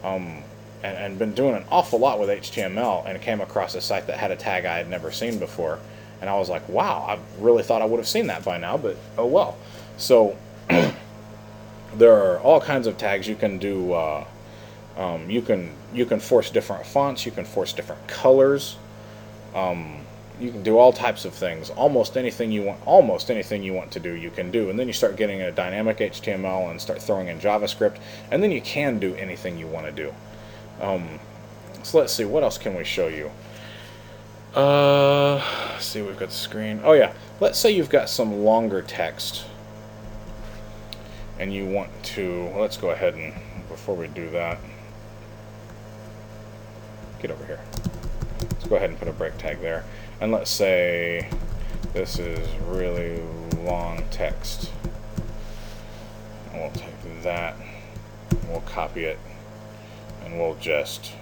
um, 0.03 0.43
and, 0.83 0.97
and 0.97 1.19
been 1.19 1.35
doing 1.35 1.55
an 1.55 1.65
awful 1.71 1.99
lot 1.99 2.19
with 2.19 2.29
HTML 2.29 3.07
and 3.07 3.21
came 3.21 3.41
across 3.41 3.75
a 3.75 3.81
site 3.81 4.07
that 4.07 4.19
had 4.19 4.31
a 4.31 4.37
tag 4.37 4.65
I 4.65 4.79
had 4.79 4.89
never 4.89 5.11
seen 5.11 5.39
before. 5.39 5.79
And 6.21 6.29
I 6.29 6.39
was 6.39 6.49
like 6.49 6.69
wow 6.69 7.05
I 7.09 7.19
really 7.43 7.63
thought 7.63 7.83
I 7.83 7.87
would 7.87 7.99
have 7.99 8.09
seen 8.09 8.27
that 8.29 8.45
by 8.45 8.59
now 8.59 8.77
but 8.77 8.97
oh 9.19 9.27
well. 9.27 9.57
So 9.97 10.37
there 11.97 12.15
are 12.15 12.39
all 12.41 12.61
kinds 12.61 12.87
of 12.87 12.97
tags 12.97 13.27
you 13.29 13.37
can 13.37 13.59
do 13.59 13.93
uh, 13.93 14.25
um, 14.97 15.31
you 15.31 15.43
can 15.43 15.71
you 15.93 16.05
can 16.05 16.21
force 16.21 16.51
different 16.51 16.87
fonts 16.87 17.25
you 17.27 17.33
can 17.33 17.45
force 17.45 17.73
different 17.73 18.07
colors 18.07 18.77
um, 19.55 20.01
you 20.41 20.51
can 20.51 20.63
do 20.63 20.79
all 20.79 20.93
types 20.93 21.25
of 21.25 21.35
things. 21.35 21.69
Almost 21.71 22.17
anything 22.17 22.51
you 22.51 22.63
want, 22.63 22.81
almost 22.87 23.31
anything 23.31 23.63
you 23.63 23.75
want 23.75 23.93
to 23.93 24.01
do, 24.01 24.15
you 24.15 24.31
can 24.31 24.51
do. 24.51 24.71
And 24.71 24.79
then 24.79 24.87
you 24.87 24.95
start 24.95 25.17
getting 25.17 25.43
a 25.43 25.53
dynamic 25.53 25.99
HTML 25.99 26.71
and 26.71 26.81
start 26.81 27.03
throwing 27.03 27.29
in 27.29 27.39
JavaScript, 27.39 27.99
and 28.31 28.43
then 28.43 28.51
you 28.51 28.63
can 28.63 28.99
do 28.99 29.15
anything 29.17 29.59
you 29.59 29.67
want 29.67 29.87
to 29.87 29.93
do. 29.93 30.15
Um, 30.81 31.21
so 31.83 31.99
let's 31.99 32.13
see, 32.13 32.25
what 32.25 32.43
else 32.43 32.57
can 32.57 32.75
we 32.75 32.85
show 32.85 33.09
you? 33.09 33.31
Uh, 34.59 35.43
see, 35.79 36.01
we've 36.01 36.19
got 36.19 36.31
the 36.31 36.35
screen. 36.35 36.81
Oh 36.83 36.93
yeah, 36.93 37.13
let's 37.39 37.59
say 37.59 37.71
you've 37.71 37.91
got 37.91 38.09
some 38.09 38.43
longer 38.43 38.83
text, 38.83 39.45
and 41.39 41.53
you 41.53 41.67
want 41.67 41.91
to. 42.03 42.51
Let's 42.57 42.77
go 42.77 42.91
ahead 42.91 43.15
and 43.15 43.35
before 43.69 43.95
we 43.95 44.09
do 44.09 44.29
that, 44.31 44.59
get 47.21 47.31
over 47.31 47.45
here. 47.45 47.61
Let's 48.41 48.67
go 48.67 48.77
ahead 48.77 48.91
and 48.91 48.99
put 48.99 49.09
a 49.09 49.13
break 49.13 49.37
tag 49.39 49.61
there. 49.61 49.85
And 50.21 50.33
let's 50.33 50.51
say 50.51 51.29
this 51.93 52.19
is 52.19 52.49
really 52.67 53.23
long 53.65 54.05
text. 54.11 54.71
We'll 56.55 56.71
take 56.73 57.23
that, 57.23 57.57
we'll 58.49 58.61
copy 58.63 59.05
it, 59.05 59.19
and 60.25 60.39
we'll 60.39 60.57
just 60.57 61.13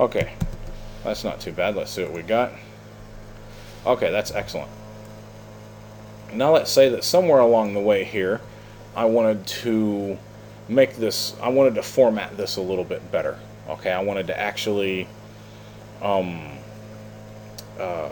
Okay, 0.00 0.32
that's 1.04 1.24
not 1.24 1.40
too 1.40 1.52
bad. 1.52 1.76
Let's 1.76 1.90
see 1.90 2.02
what 2.02 2.12
we 2.12 2.22
got. 2.22 2.52
Okay, 3.84 4.10
that's 4.10 4.30
excellent. 4.30 4.70
Now 6.32 6.52
let's 6.52 6.70
say 6.70 6.88
that 6.88 7.04
somewhere 7.04 7.40
along 7.40 7.74
the 7.74 7.80
way 7.80 8.04
here, 8.04 8.40
I 8.94 9.04
wanted 9.06 9.46
to 9.46 10.18
make 10.68 10.96
this, 10.96 11.34
I 11.42 11.48
wanted 11.48 11.74
to 11.74 11.82
format 11.82 12.36
this 12.36 12.56
a 12.56 12.62
little 12.62 12.84
bit 12.84 13.10
better. 13.10 13.38
Okay, 13.68 13.90
I 13.90 14.02
wanted 14.02 14.26
to 14.28 14.38
actually, 14.38 15.08
um, 16.00 16.58
uh, 17.78 18.10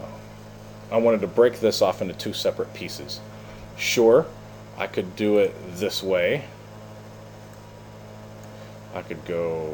I 0.90 0.96
wanted 0.96 1.20
to 1.20 1.26
break 1.26 1.61
this 1.61 1.83
off 1.83 2.03
into 2.03 2.14
two 2.14 2.33
separate 2.33 2.74
pieces. 2.74 3.20
Sure, 3.76 4.26
I 4.76 4.87
could 4.87 5.16
do 5.16 5.38
it 5.38 5.55
this 5.76 6.03
way. 6.03 6.44
I 8.94 9.03
could 9.03 9.24
go, 9.24 9.72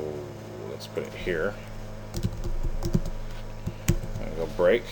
let's 0.71 0.87
put 0.87 1.05
it 1.05 1.13
here. 1.15 1.55
Break. 4.57 4.83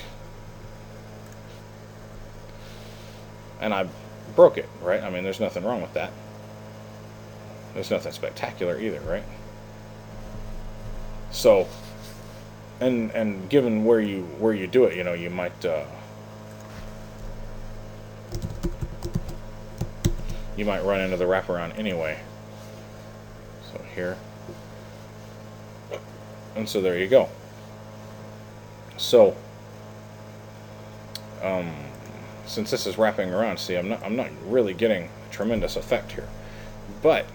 And 3.61 3.73
I 3.73 3.89
broke 4.37 4.59
it, 4.59 4.69
right? 4.83 5.03
I 5.03 5.11
mean, 5.11 5.25
there's 5.25 5.41
nothing 5.41 5.65
wrong 5.65 5.81
with 5.81 5.95
that. 5.95 6.13
There's 7.75 7.91
nothing 7.91 8.13
spectacular 8.13 8.79
either, 8.79 9.01
right? 9.01 9.25
So, 11.31 11.67
and 12.81 13.11
and 13.11 13.49
given 13.49 13.85
where 13.85 14.01
you 14.01 14.23
where 14.39 14.53
you 14.53 14.67
do 14.67 14.85
it, 14.85 14.97
you 14.97 15.03
know, 15.03 15.15
you 15.15 15.31
might 15.31 15.65
uh, 15.65 15.85
you 20.57 20.65
might 20.65 20.85
run 20.85 21.01
into 21.01 21.17
the 21.17 21.25
wraparound 21.25 21.77
anyway. 21.77 22.21
So 23.73 23.81
here, 23.97 24.17
and 26.55 26.69
so 26.69 26.81
there 26.81 26.97
you 26.97 27.09
go. 27.09 27.29
So, 28.97 29.37
um, 31.45 31.71
since 32.47 32.71
this 32.71 32.87
is 32.87 32.99
wrapping 32.99 33.33
around, 33.33 33.59
see, 33.59 33.77
I'm 33.77 33.89
not 33.89 34.03
I'm 34.03 34.17
not 34.17 34.31
really 34.47 34.75
getting 34.75 35.05
a 35.05 35.33
tremendous 35.33 35.77
effect 35.77 36.13
here, 36.13 36.29
but 37.03 37.27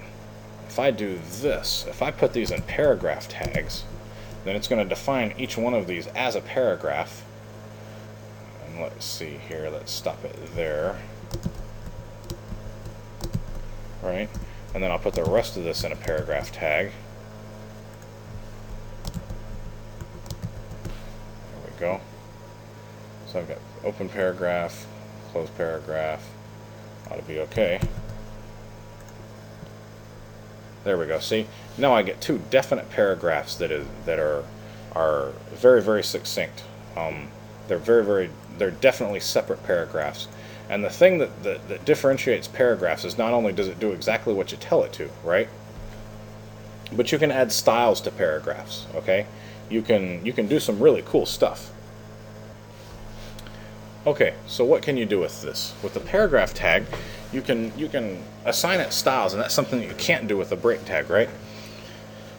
if 0.68 0.80
I 0.80 0.92
do 0.92 1.20
this, 1.42 1.86
if 1.88 2.02
I 2.02 2.12
put 2.12 2.34
these 2.34 2.52
in 2.52 2.62
paragraph 2.64 3.28
tags, 3.28 3.84
then 4.46 4.56
it's 4.56 4.68
going 4.68 4.82
to 4.82 4.88
define 4.88 5.34
each 5.38 5.58
one 5.58 5.74
of 5.74 5.88
these 5.88 6.08
as 6.08 6.36
a 6.36 6.42
paragraph. 6.42 7.24
And 8.66 8.82
let's 8.82 9.06
see 9.06 9.40
here, 9.48 9.70
let's 9.72 9.92
stop 9.92 10.24
it 10.24 10.36
there. 10.56 11.00
Right? 14.02 14.30
And 14.74 14.84
then 14.84 14.92
I'll 14.92 15.00
put 15.00 15.16
the 15.16 15.24
rest 15.24 15.58
of 15.58 15.64
this 15.64 15.84
in 15.84 15.92
a 15.92 15.96
paragraph 15.96 16.52
tag. 16.52 16.92
There 20.84 21.64
we 21.66 21.80
go. 21.80 22.02
So 23.32 23.40
I've 23.40 23.48
got 23.48 23.60
open 23.84 24.10
paragraph, 24.10 24.88
close 25.32 25.50
paragraph. 25.52 26.28
Ought 27.10 27.18
to 27.18 27.24
be 27.24 27.40
okay. 27.40 27.80
There 30.84 30.98
we 30.98 31.06
go. 31.06 31.20
See, 31.20 31.46
now 31.78 31.94
I 31.94 32.02
get 32.02 32.22
two 32.22 32.42
definite 32.50 32.90
paragraphs 32.90 33.56
that 33.56 33.72
is 33.72 33.86
that 34.06 34.18
are 34.18 34.44
are 34.94 35.34
very 35.52 35.82
very 35.82 36.04
succinct. 36.04 36.64
Um, 36.98 37.28
they're 37.68 37.78
very 37.78 38.04
very 38.04 38.30
they're 38.58 38.72
definitely 38.72 39.20
separate 39.20 39.64
paragraphs. 39.64 40.28
And 40.70 40.84
the 40.84 40.90
thing 40.90 41.18
that, 41.18 41.44
that, 41.44 41.68
that 41.70 41.86
differentiates 41.86 42.48
paragraphs 42.48 43.04
is 43.04 43.18
not 43.18 43.34
only 43.34 43.52
does 43.52 43.68
it 43.68 43.80
do 43.80 43.92
exactly 43.92 44.36
what 44.36 44.52
you 44.52 44.58
tell 44.60 44.84
it 44.84 44.94
to, 44.94 45.10
right? 45.24 45.50
But 46.92 47.12
you 47.12 47.18
can 47.18 47.32
add 47.32 47.52
styles 47.52 48.02
to 48.02 48.12
paragraphs. 48.12 48.88
Okay, 48.96 49.28
you 49.70 49.84
can 49.84 50.26
you 50.26 50.34
can 50.34 50.48
do 50.48 50.60
some 50.60 50.80
really 50.80 51.04
cool 51.06 51.28
stuff. 51.28 51.72
Okay, 54.08 54.34
so 54.48 54.64
what 54.64 54.82
can 54.82 54.96
you 54.96 55.06
do 55.06 55.20
with 55.20 55.42
this? 55.42 55.74
With 55.84 55.94
the 55.94 56.00
paragraph 56.00 56.54
tag, 56.54 56.86
you 57.34 57.42
can 57.42 57.78
you 57.78 57.90
can 57.90 58.24
assign 58.46 58.80
it 58.80 58.94
styles, 58.94 59.34
and 59.34 59.42
that's 59.42 59.54
something 59.54 59.80
that 59.80 59.88
you 59.88 59.96
can't 59.96 60.28
do 60.28 60.38
with 60.38 60.54
a 60.54 60.56
break 60.56 60.86
tag, 60.86 61.10
right? 61.10 61.30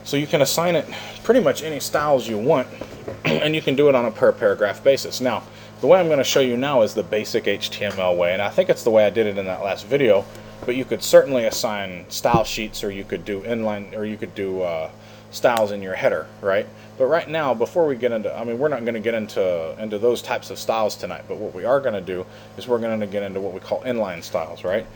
So 0.02 0.16
you 0.16 0.26
can 0.26 0.40
assign 0.40 0.74
it 0.74 0.86
pretty 1.22 1.40
much 1.40 1.62
any 1.62 1.78
styles 1.78 2.26
you 2.26 2.38
want, 2.38 2.66
and 3.24 3.54
you 3.54 3.60
can 3.60 3.76
do 3.76 3.90
it 3.90 3.94
on 3.94 4.06
a 4.06 4.10
per 4.10 4.32
paragraph 4.32 4.82
basis. 4.82 5.20
Now, 5.20 5.42
the 5.82 5.86
way 5.86 6.00
I'm 6.00 6.06
going 6.06 6.18
to 6.18 6.24
show 6.24 6.40
you 6.40 6.56
now 6.56 6.80
is 6.80 6.94
the 6.94 7.02
basic 7.02 7.44
HTML 7.44 8.16
way, 8.16 8.32
and 8.32 8.40
I 8.40 8.48
think 8.48 8.70
it's 8.70 8.82
the 8.82 8.90
way 8.90 9.04
I 9.04 9.10
did 9.10 9.26
it 9.26 9.36
in 9.36 9.44
that 9.44 9.62
last 9.62 9.86
video, 9.86 10.24
but 10.64 10.76
you 10.76 10.86
could 10.86 11.02
certainly 11.02 11.44
assign 11.44 12.08
style 12.08 12.44
sheets, 12.44 12.82
or 12.82 12.90
you 12.90 13.04
could 13.04 13.26
do 13.26 13.42
inline, 13.42 13.94
or 13.94 14.06
you 14.06 14.16
could 14.16 14.34
do 14.34 14.62
uh, 14.62 14.90
styles 15.30 15.72
in 15.72 15.82
your 15.82 15.94
header, 15.94 16.26
right? 16.40 16.66
But 16.98 17.06
right 17.06 17.28
now, 17.28 17.54
before 17.54 17.86
we 17.86 17.96
get 17.96 18.12
into, 18.12 18.34
I 18.36 18.44
mean, 18.44 18.58
we're 18.58 18.68
not 18.68 18.82
going 18.82 18.94
to 18.94 19.00
get 19.00 19.14
into 19.14 19.74
into 19.78 19.98
those 19.98 20.22
types 20.22 20.50
of 20.50 20.58
styles 20.58 20.96
tonight. 20.96 21.24
But 21.28 21.38
what 21.38 21.54
we 21.54 21.64
are 21.64 21.80
going 21.80 21.94
to 21.94 22.00
do 22.00 22.26
is 22.56 22.68
we're 22.68 22.78
going 22.78 23.00
to 23.00 23.06
get 23.06 23.22
into 23.22 23.40
what 23.40 23.54
we 23.54 23.60
call 23.60 23.80
inline 23.82 24.22
styles, 24.22 24.64
right? 24.64 24.86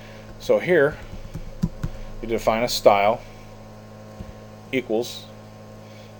So 0.40 0.58
here, 0.58 0.96
you 2.20 2.28
define 2.28 2.62
a 2.62 2.68
style 2.68 3.22
equals, 4.72 5.24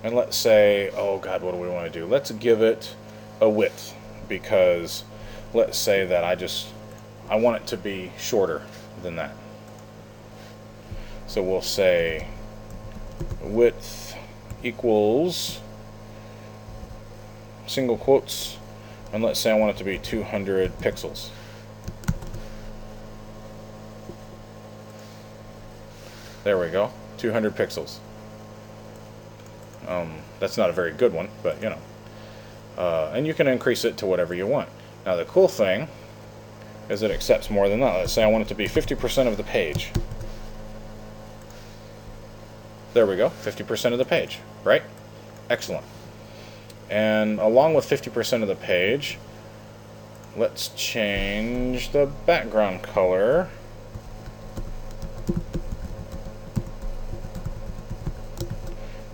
and 0.02 0.14
let's 0.14 0.36
say, 0.36 0.90
oh 0.96 1.18
God, 1.18 1.42
what 1.42 1.52
do 1.52 1.58
we 1.58 1.68
want 1.68 1.92
to 1.92 1.98
do? 1.98 2.06
Let's 2.06 2.30
give 2.30 2.62
it 2.62 2.94
a 3.40 3.48
width 3.48 3.94
because 4.28 5.04
let's 5.52 5.76
say 5.76 6.06
that 6.06 6.24
I 6.24 6.34
just 6.34 6.68
I 7.28 7.36
want 7.36 7.62
it 7.62 7.66
to 7.68 7.76
be 7.76 8.12
shorter 8.18 8.62
than 9.02 9.16
that. 9.16 9.34
So 11.26 11.42
we'll 11.42 11.62
say 11.62 12.28
width 13.42 14.03
equals 14.64 15.60
single 17.66 17.96
quotes 17.96 18.56
and 19.14 19.22
let's 19.22 19.38
say 19.38 19.52
I 19.52 19.54
want 19.54 19.76
it 19.76 19.78
to 19.78 19.84
be 19.84 19.96
200 19.98 20.76
pixels. 20.78 21.28
There 26.42 26.58
we 26.58 26.68
go, 26.68 26.90
200 27.18 27.54
pixels. 27.54 27.98
Um, 29.86 30.16
that's 30.40 30.58
not 30.58 30.68
a 30.68 30.72
very 30.72 30.92
good 30.92 31.12
one, 31.12 31.28
but 31.44 31.62
you 31.62 31.70
know. 31.70 31.78
Uh, 32.76 33.12
and 33.14 33.24
you 33.24 33.34
can 33.34 33.46
increase 33.46 33.84
it 33.84 33.96
to 33.98 34.06
whatever 34.06 34.34
you 34.34 34.48
want. 34.48 34.68
Now 35.06 35.14
the 35.14 35.24
cool 35.26 35.46
thing 35.46 35.86
is 36.88 37.02
it 37.02 37.12
accepts 37.12 37.50
more 37.50 37.68
than 37.68 37.80
that. 37.80 37.96
Let's 37.96 38.12
say 38.12 38.24
I 38.24 38.26
want 38.26 38.42
it 38.42 38.48
to 38.48 38.54
be 38.54 38.66
50% 38.66 39.28
of 39.28 39.36
the 39.36 39.44
page. 39.44 39.92
There 42.94 43.06
we 43.06 43.16
go, 43.16 43.30
50% 43.30 43.92
of 43.92 43.98
the 43.98 44.04
page, 44.04 44.40
right? 44.64 44.82
Excellent. 45.48 45.84
And 46.90 47.38
along 47.38 47.74
with 47.74 47.88
50% 47.88 48.42
of 48.42 48.48
the 48.48 48.54
page, 48.54 49.18
let's 50.36 50.68
change 50.68 51.92
the 51.92 52.10
background 52.26 52.82
color. 52.82 53.48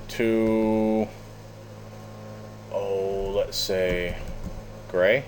To, 0.08 1.08
oh, 2.72 3.32
let's 3.34 3.56
say 3.56 4.18
gray. 4.90 5.24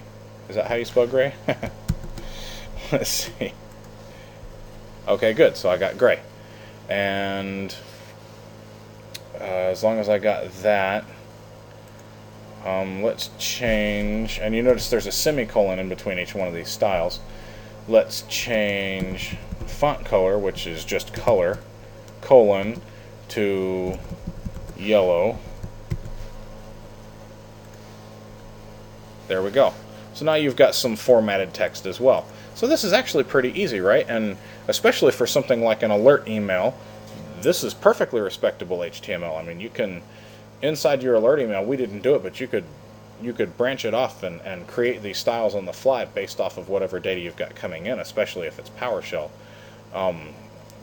Is 0.48 0.56
that 0.56 0.66
how 0.66 0.74
you 0.74 0.84
spell 0.84 1.06
gray? 1.06 1.34
let's 2.92 3.08
see. 3.08 3.54
Okay, 5.08 5.32
good. 5.32 5.56
So 5.56 5.70
I 5.70 5.78
got 5.78 5.96
gray. 5.96 6.20
And 6.88 7.74
as 9.42 9.82
long 9.82 9.98
as 9.98 10.08
I 10.08 10.18
got 10.18 10.50
that, 10.62 11.04
um, 12.64 13.02
let's 13.02 13.30
change, 13.38 14.38
and 14.38 14.54
you 14.54 14.62
notice 14.62 14.88
there's 14.88 15.06
a 15.06 15.12
semicolon 15.12 15.78
in 15.78 15.88
between 15.88 16.18
each 16.18 16.34
one 16.34 16.46
of 16.46 16.54
these 16.54 16.68
styles. 16.68 17.20
Let's 17.88 18.22
change 18.22 19.36
font 19.66 20.04
color, 20.04 20.38
which 20.38 20.66
is 20.66 20.84
just 20.84 21.12
color, 21.12 21.58
colon, 22.20 22.80
to 23.30 23.98
yellow. 24.78 25.38
There 29.26 29.42
we 29.42 29.50
go. 29.50 29.74
So 30.14 30.24
now 30.24 30.34
you've 30.34 30.56
got 30.56 30.74
some 30.74 30.94
formatted 30.94 31.54
text 31.54 31.86
as 31.86 31.98
well. 31.98 32.26
So 32.54 32.66
this 32.66 32.84
is 32.84 32.92
actually 32.92 33.24
pretty 33.24 33.60
easy, 33.60 33.80
right? 33.80 34.06
And 34.08 34.36
especially 34.68 35.10
for 35.10 35.26
something 35.26 35.62
like 35.62 35.82
an 35.82 35.90
alert 35.90 36.28
email, 36.28 36.76
this 37.42 37.64
is 37.64 37.74
perfectly 37.74 38.20
respectable 38.20 38.78
HTML. 38.78 39.38
I 39.38 39.42
mean, 39.42 39.60
you 39.60 39.68
can 39.68 40.02
inside 40.62 41.02
your 41.02 41.14
alert 41.14 41.40
email, 41.40 41.64
we 41.64 41.76
didn't 41.76 42.02
do 42.02 42.14
it, 42.14 42.22
but 42.22 42.40
you 42.40 42.46
could 42.46 42.64
you 43.20 43.32
could 43.32 43.56
branch 43.56 43.84
it 43.84 43.94
off 43.94 44.24
and, 44.24 44.40
and 44.40 44.66
create 44.66 45.00
these 45.02 45.16
styles 45.16 45.54
on 45.54 45.64
the 45.64 45.72
fly 45.72 46.04
based 46.04 46.40
off 46.40 46.58
of 46.58 46.68
whatever 46.68 46.98
data 46.98 47.20
you've 47.20 47.36
got 47.36 47.54
coming 47.54 47.86
in, 47.86 48.00
especially 48.00 48.48
if 48.48 48.58
it's 48.58 48.70
PowerShell. 48.70 49.30
Um, 49.94 50.30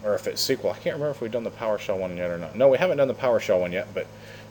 or 0.04 0.16
if 0.16 0.28
it's 0.28 0.46
SQL. 0.46 0.72
I 0.72 0.76
can't 0.76 0.96
remember 0.96 1.10
if 1.10 1.22
we've 1.22 1.32
done 1.32 1.44
the 1.44 1.52
PowerShell 1.52 1.98
one 1.98 2.16
yet 2.16 2.32
or 2.32 2.38
not. 2.38 2.56
No, 2.56 2.70
we 2.70 2.78
haven't 2.78 2.98
done 2.98 3.08
the 3.08 3.14
PowerShell 3.14 3.60
one 3.60 3.72
yet, 3.72 3.88
but 3.94 4.08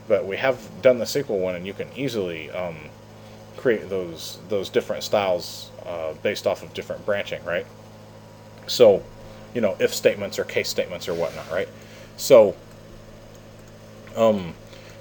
but 0.06 0.26
we 0.26 0.36
have 0.38 0.58
done 0.80 0.98
the 0.98 1.04
SQL 1.04 1.38
one, 1.38 1.54
and 1.54 1.66
you 1.66 1.74
can 1.74 1.88
easily 1.94 2.50
um, 2.50 2.76
create 3.56 3.88
those 3.88 4.38
those 4.48 4.68
different 4.68 5.02
styles 5.02 5.70
uh, 5.84 6.12
based 6.22 6.46
off 6.46 6.62
of 6.62 6.72
different 6.74 7.04
branching, 7.04 7.44
right? 7.44 7.66
So, 8.66 9.02
you 9.54 9.60
know, 9.60 9.76
if 9.78 9.94
statements 9.94 10.38
or 10.38 10.44
case 10.44 10.68
statements 10.68 11.08
or 11.08 11.14
whatnot, 11.14 11.50
right? 11.50 11.68
So, 12.18 12.56
um, 14.16 14.54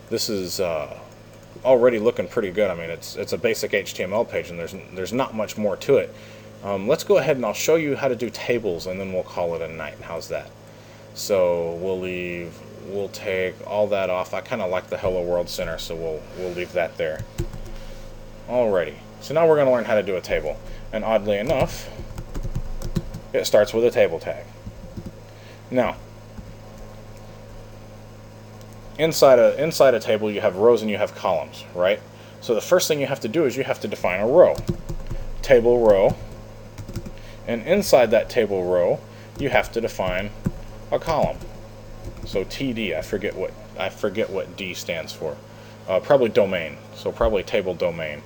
this 0.09 0.29
is 0.29 0.59
uh, 0.59 0.97
already 1.65 1.97
looking 1.97 2.27
pretty 2.27 2.51
good. 2.51 2.69
I 2.69 2.75
mean, 2.75 2.91
it's 2.91 3.15
it's 3.15 3.33
a 3.33 3.37
basic 3.37 3.71
HTML 3.71 4.29
page, 4.29 4.51
and 4.51 4.59
there's 4.59 4.75
there's 4.93 5.11
not 5.11 5.35
much 5.35 5.57
more 5.57 5.75
to 5.77 5.97
it. 5.97 6.13
Um, 6.63 6.87
let's 6.87 7.03
go 7.03 7.17
ahead 7.17 7.35
and 7.35 7.45
I'll 7.45 7.53
show 7.53 7.75
you 7.75 7.95
how 7.95 8.07
to 8.07 8.15
do 8.15 8.29
tables, 8.29 8.85
and 8.85 8.99
then 8.99 9.11
we'll 9.11 9.23
call 9.23 9.55
it 9.55 9.61
a 9.61 9.67
night. 9.67 9.97
How's 9.99 10.29
that? 10.29 10.51
So 11.15 11.73
we'll 11.81 11.99
leave. 11.99 12.53
We'll 12.87 13.09
take 13.09 13.55
all 13.65 13.87
that 13.87 14.11
off. 14.11 14.35
I 14.35 14.41
kind 14.41 14.61
of 14.61 14.69
like 14.69 14.87
the 14.87 14.97
Hello 14.97 15.23
World 15.23 15.49
Center, 15.49 15.79
so 15.79 15.95
we'll 15.95 16.21
we'll 16.37 16.53
leave 16.53 16.71
that 16.73 16.97
there. 16.97 17.21
Alrighty. 18.47 18.95
So 19.21 19.33
now 19.33 19.47
we're 19.47 19.55
going 19.55 19.67
to 19.67 19.73
learn 19.73 19.85
how 19.85 19.95
to 19.95 20.03
do 20.03 20.15
a 20.17 20.21
table, 20.21 20.59
and 20.93 21.03
oddly 21.03 21.39
enough, 21.39 21.89
it 23.33 23.45
starts 23.45 23.73
with 23.73 23.83
a 23.85 23.91
table 23.91 24.19
tag. 24.19 24.45
Now, 25.71 25.97
inside 28.97 29.39
a 29.39 29.61
inside 29.61 29.93
a 29.93 29.99
table 29.99 30.31
you 30.31 30.41
have 30.41 30.55
rows 30.55 30.81
and 30.81 30.89
you 30.89 30.97
have 30.97 31.15
columns, 31.15 31.63
right? 31.75 31.99
So 32.41 32.53
the 32.55 32.61
first 32.61 32.87
thing 32.87 32.99
you 32.99 33.07
have 33.07 33.19
to 33.21 33.27
do 33.27 33.45
is 33.45 33.57
you 33.57 33.63
have 33.63 33.79
to 33.81 33.87
define 33.87 34.19
a 34.19 34.27
row. 34.27 34.55
Table 35.41 35.85
row. 35.85 36.15
And 37.47 37.63
inside 37.63 38.11
that 38.11 38.29
table 38.29 38.63
row, 38.63 38.99
you 39.39 39.49
have 39.49 39.71
to 39.73 39.81
define 39.81 40.31
a 40.91 40.99
column. 40.99 41.37
So 42.25 42.43
TD, 42.43 42.95
I 42.95 43.01
forget 43.01 43.35
what 43.35 43.53
I 43.79 43.89
forget 43.89 44.29
what 44.29 44.57
D 44.57 44.73
stands 44.73 45.13
for. 45.13 45.37
Uh, 45.87 45.99
probably 45.99 46.29
domain. 46.29 46.77
So 46.95 47.11
probably 47.11 47.43
table 47.43 47.73
domain. 47.73 48.21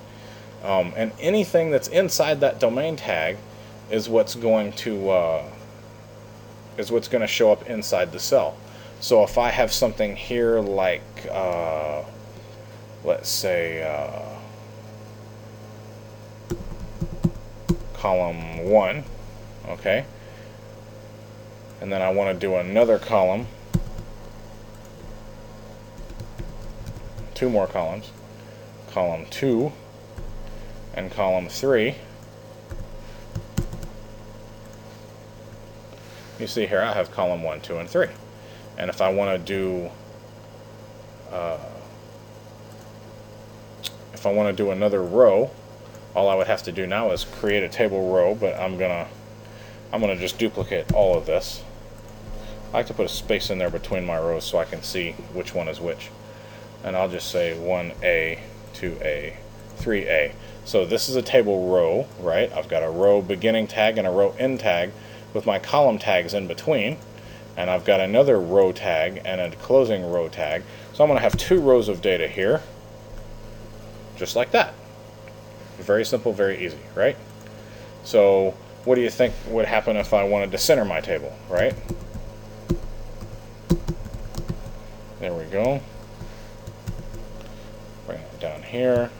Um, 0.64 0.92
and 0.96 1.12
anything 1.20 1.70
that's 1.70 1.88
inside 1.88 2.40
that 2.40 2.60
domain 2.60 2.96
tag 2.96 3.36
is 3.90 4.08
what's 4.08 4.34
going 4.34 4.72
to 4.72 5.10
uh, 5.10 5.44
is 6.78 6.90
what's 6.90 7.08
going 7.08 7.20
to 7.20 7.26
show 7.26 7.52
up 7.52 7.68
inside 7.68 8.12
the 8.12 8.18
cell. 8.18 8.56
So 9.02 9.24
if 9.24 9.36
I 9.36 9.50
have 9.50 9.72
something 9.72 10.14
here 10.14 10.60
like 10.60 11.02
uh, 11.28 12.04
let's 13.02 13.28
say 13.28 13.82
uh, 13.82 14.38
column 17.94 18.70
1 18.70 19.04
okay? 19.70 20.04
And 21.80 21.92
then 21.92 22.00
I 22.00 22.12
want 22.12 22.32
to 22.32 22.38
do 22.46 22.54
another 22.54 22.96
column. 22.96 23.48
Two 27.34 27.50
more 27.50 27.66
columns. 27.66 28.12
Column 28.92 29.26
2 29.30 29.72
and 30.94 31.10
column 31.10 31.48
3 31.48 31.96
you 36.38 36.46
see 36.46 36.66
here 36.66 36.82
I 36.82 36.92
have 36.92 37.10
column 37.10 37.42
1, 37.42 37.62
2, 37.62 37.78
and 37.78 37.88
3 37.88 38.08
and 38.82 38.90
if 38.90 39.00
I 39.00 39.12
want 39.12 39.38
to 39.38 39.38
do 39.38 39.88
uh, 41.30 41.56
if 44.12 44.26
I 44.26 44.32
want 44.32 44.54
to 44.54 44.62
do 44.62 44.72
another 44.72 45.00
row 45.00 45.52
all 46.16 46.28
I 46.28 46.34
would 46.34 46.48
have 46.48 46.64
to 46.64 46.72
do 46.72 46.84
now 46.84 47.12
is 47.12 47.22
create 47.22 47.62
a 47.62 47.68
table 47.68 48.12
row 48.12 48.34
but 48.34 48.58
I'm 48.58 48.76
gonna 48.76 49.06
I'm 49.92 50.00
gonna 50.00 50.16
just 50.16 50.36
duplicate 50.36 50.92
all 50.94 51.16
of 51.16 51.26
this. 51.26 51.62
I 52.72 52.78
like 52.78 52.86
to 52.86 52.94
put 52.94 53.06
a 53.06 53.08
space 53.08 53.50
in 53.50 53.58
there 53.58 53.70
between 53.70 54.04
my 54.04 54.18
rows 54.18 54.44
so 54.44 54.58
I 54.58 54.64
can 54.64 54.82
see 54.82 55.12
which 55.32 55.54
one 55.54 55.68
is 55.68 55.80
which. 55.80 56.10
And 56.82 56.96
I'll 56.96 57.08
just 57.08 57.30
say 57.30 57.56
1A 57.56 58.40
2A 58.74 59.34
3A 59.76 60.32
so 60.64 60.84
this 60.84 61.08
is 61.08 61.14
a 61.14 61.22
table 61.22 61.68
row 61.68 62.08
right? 62.18 62.52
I've 62.52 62.68
got 62.68 62.82
a 62.82 62.90
row 62.90 63.22
beginning 63.22 63.68
tag 63.68 63.96
and 63.96 64.08
a 64.08 64.10
row 64.10 64.34
end 64.40 64.58
tag 64.58 64.90
with 65.32 65.46
my 65.46 65.60
column 65.60 66.00
tags 66.00 66.34
in 66.34 66.48
between 66.48 66.96
and 67.56 67.70
I've 67.70 67.84
got 67.84 68.00
another 68.00 68.40
row 68.40 68.72
tag 68.72 69.22
and 69.24 69.40
a 69.40 69.54
closing 69.56 70.10
row 70.10 70.28
tag. 70.28 70.62
So 70.92 71.04
I'm 71.04 71.08
going 71.08 71.18
to 71.18 71.22
have 71.22 71.36
two 71.36 71.60
rows 71.60 71.88
of 71.88 72.00
data 72.00 72.28
here 72.28 72.62
just 74.16 74.36
like 74.36 74.52
that. 74.52 74.74
Very 75.78 76.04
simple 76.04 76.32
very 76.32 76.64
easy 76.64 76.78
right? 76.94 77.16
So 78.04 78.54
what 78.84 78.94
do 78.94 79.00
you 79.00 79.10
think 79.10 79.34
would 79.48 79.66
happen 79.66 79.96
if 79.96 80.12
I 80.12 80.24
wanted 80.24 80.52
to 80.52 80.58
center 80.58 80.84
my 80.84 81.00
table 81.00 81.36
right? 81.48 81.74
There 85.18 85.34
we 85.34 85.44
go. 85.44 85.80
Bring 88.06 88.18
it 88.18 88.40
down 88.40 88.62
here. 88.62 89.10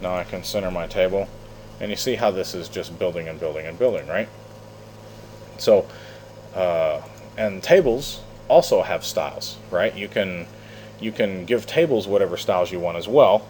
Now 0.00 0.16
I 0.16 0.24
can 0.24 0.44
center 0.44 0.70
my 0.70 0.86
table. 0.86 1.28
And 1.80 1.90
you 1.90 1.96
see 1.96 2.14
how 2.14 2.30
this 2.30 2.54
is 2.54 2.68
just 2.68 2.98
building 2.98 3.28
and 3.28 3.38
building 3.40 3.66
and 3.66 3.78
building, 3.78 4.06
right? 4.06 4.28
So, 5.64 5.86
uh, 6.54 7.00
and 7.38 7.62
tables 7.62 8.20
also 8.48 8.82
have 8.82 9.02
styles, 9.02 9.56
right? 9.70 9.96
You 9.96 10.08
can 10.08 10.46
you 11.00 11.10
can 11.10 11.46
give 11.46 11.66
tables 11.66 12.06
whatever 12.06 12.36
styles 12.36 12.70
you 12.70 12.78
want 12.78 12.98
as 12.98 13.08
well. 13.08 13.46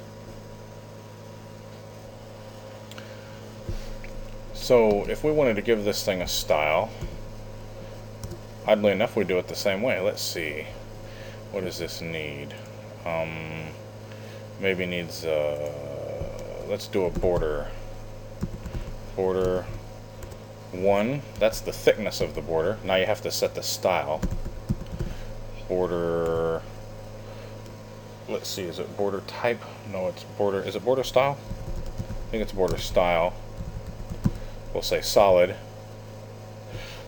So 4.54 5.04
if 5.08 5.24
we 5.24 5.32
wanted 5.32 5.56
to 5.56 5.62
give 5.62 5.84
this 5.84 6.04
thing 6.04 6.22
a 6.22 6.28
style, 6.28 6.88
oddly 8.66 8.92
enough, 8.92 9.16
we 9.16 9.24
do 9.24 9.36
it 9.38 9.48
the 9.48 9.56
same 9.56 9.82
way. 9.82 10.00
Let's 10.00 10.22
see. 10.22 10.66
What 11.50 11.64
does 11.64 11.78
this 11.78 12.00
need? 12.00 12.54
Um, 13.04 13.66
maybe 14.60 14.86
needs, 14.86 15.24
uh, 15.24 15.70
let's 16.68 16.86
do 16.86 17.04
a 17.04 17.10
border 17.10 17.68
border 19.16 19.66
1, 20.82 21.22
that's 21.38 21.60
the 21.60 21.72
thickness 21.72 22.20
of 22.20 22.34
the 22.34 22.40
border. 22.40 22.78
Now 22.84 22.96
you 22.96 23.06
have 23.06 23.22
to 23.22 23.30
set 23.30 23.54
the 23.54 23.62
style. 23.62 24.20
Border, 25.68 26.62
let's 28.28 28.48
see, 28.48 28.62
is 28.62 28.78
it 28.78 28.96
border 28.96 29.20
type? 29.26 29.62
No, 29.90 30.08
it's 30.08 30.24
border, 30.24 30.60
is 30.60 30.76
it 30.76 30.84
border 30.84 31.04
style? 31.04 31.38
I 31.98 32.30
think 32.30 32.42
it's 32.42 32.52
border 32.52 32.78
style. 32.78 33.32
We'll 34.72 34.82
say 34.82 35.00
solid. 35.00 35.54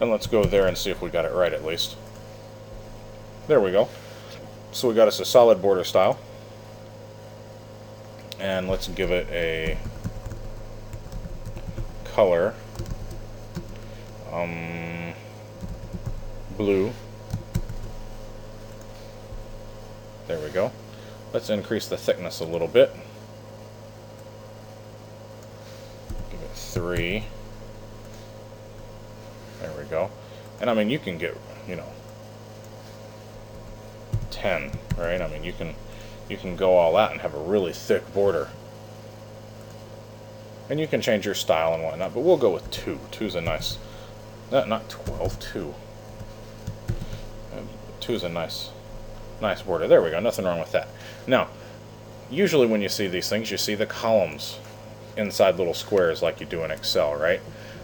And 0.00 0.10
let's 0.10 0.26
go 0.26 0.44
there 0.44 0.66
and 0.66 0.76
see 0.76 0.90
if 0.90 1.02
we 1.02 1.10
got 1.10 1.24
it 1.24 1.32
right 1.32 1.52
at 1.52 1.64
least. 1.64 1.96
There 3.48 3.60
we 3.60 3.72
go. 3.72 3.88
So 4.72 4.88
we 4.88 4.94
got 4.94 5.08
us 5.08 5.20
a 5.20 5.24
solid 5.24 5.62
border 5.62 5.84
style. 5.84 6.18
And 8.38 8.68
let's 8.68 8.88
give 8.88 9.10
it 9.10 9.26
a 9.30 9.78
color 12.04 12.54
um, 14.36 15.14
blue. 16.56 16.92
There 20.28 20.38
we 20.40 20.50
go. 20.50 20.72
Let's 21.32 21.50
increase 21.50 21.86
the 21.86 21.96
thickness 21.96 22.40
a 22.40 22.44
little 22.44 22.68
bit. 22.68 22.90
Give 26.30 26.40
it 26.40 26.50
three. 26.54 27.24
There 29.60 29.72
we 29.78 29.84
go. 29.84 30.10
And 30.60 30.68
I 30.68 30.74
mean 30.74 30.90
you 30.90 30.98
can 30.98 31.18
get 31.18 31.36
you 31.68 31.76
know 31.76 31.88
10 34.30 34.70
right? 34.96 35.20
I 35.20 35.28
mean 35.28 35.44
you 35.44 35.52
can 35.52 35.74
you 36.28 36.36
can 36.36 36.56
go 36.56 36.76
all 36.76 36.96
out 36.96 37.12
and 37.12 37.20
have 37.20 37.34
a 37.34 37.40
really 37.40 37.72
thick 37.72 38.12
border. 38.12 38.48
And 40.68 40.80
you 40.80 40.88
can 40.88 41.00
change 41.00 41.24
your 41.24 41.34
style 41.34 41.74
and 41.74 41.84
whatnot, 41.84 42.14
but 42.14 42.20
we'll 42.20 42.36
go 42.36 42.50
with 42.50 42.68
2. 42.72 42.98
2 43.12 43.24
is 43.24 43.34
a 43.36 43.40
nice... 43.40 43.78
Not, 44.50 44.68
not 44.68 44.88
12, 44.88 45.38
2. 45.40 45.74
2 48.00 48.12
is 48.12 48.22
a 48.22 48.28
nice, 48.28 48.70
nice 49.40 49.62
border. 49.62 49.88
There 49.88 50.00
we 50.00 50.10
go, 50.10 50.20
nothing 50.20 50.44
wrong 50.44 50.60
with 50.60 50.72
that. 50.72 50.88
Now, 51.26 51.48
usually 52.30 52.66
when 52.66 52.80
you 52.80 52.88
see 52.88 53.08
these 53.08 53.28
things, 53.28 53.50
you 53.50 53.56
see 53.56 53.74
the 53.74 53.86
columns 53.86 54.58
inside 55.16 55.56
little 55.56 55.74
squares 55.74 56.22
like 56.22 56.40
you 56.40 56.46
do 56.46 56.62
in 56.62 56.70
Excel, 56.70 57.16
right? 57.16 57.40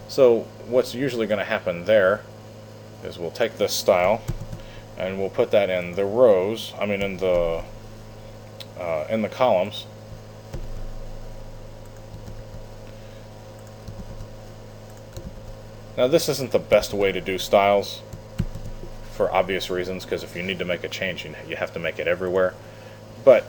So 0.07 0.41
what's 0.67 0.95
usually 0.95 1.27
going 1.27 1.39
to 1.39 1.45
happen 1.45 1.85
there 1.85 2.21
is 3.03 3.17
we'll 3.17 3.31
take 3.31 3.57
this 3.57 3.73
style 3.73 4.21
and 4.97 5.19
we'll 5.19 5.29
put 5.29 5.51
that 5.51 5.69
in 5.69 5.95
the 5.95 6.05
rows, 6.05 6.73
I 6.79 6.85
mean 6.85 7.01
in 7.01 7.17
the 7.17 7.63
uh, 8.79 9.05
in 9.09 9.21
the 9.21 9.29
columns 9.29 9.85
Now 15.95 16.07
this 16.07 16.27
isn't 16.27 16.51
the 16.51 16.59
best 16.59 16.93
way 16.93 17.11
to 17.11 17.21
do 17.21 17.37
styles 17.37 18.01
for 19.11 19.31
obvious 19.31 19.69
reasons 19.69 20.05
because 20.05 20.23
if 20.23 20.35
you 20.35 20.41
need 20.41 20.57
to 20.57 20.65
make 20.65 20.83
a 20.83 20.89
change 20.89 21.25
you 21.47 21.55
have 21.55 21.71
to 21.73 21.79
make 21.79 21.99
it 21.99 22.07
everywhere. 22.07 22.55
But 23.23 23.45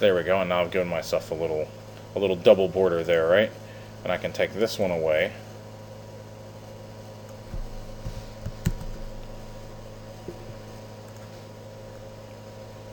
there 0.00 0.16
we 0.16 0.24
go 0.24 0.40
and 0.40 0.48
now 0.48 0.62
I've 0.62 0.72
given 0.72 0.88
myself 0.88 1.30
a 1.30 1.34
little 1.34 1.68
a 2.16 2.18
little 2.18 2.34
double 2.34 2.68
border 2.68 3.04
there 3.04 3.28
right? 3.28 3.52
And 4.02 4.12
I 4.12 4.16
can 4.18 4.32
take 4.32 4.52
this 4.52 4.78
one 4.78 4.90
away. 4.90 5.32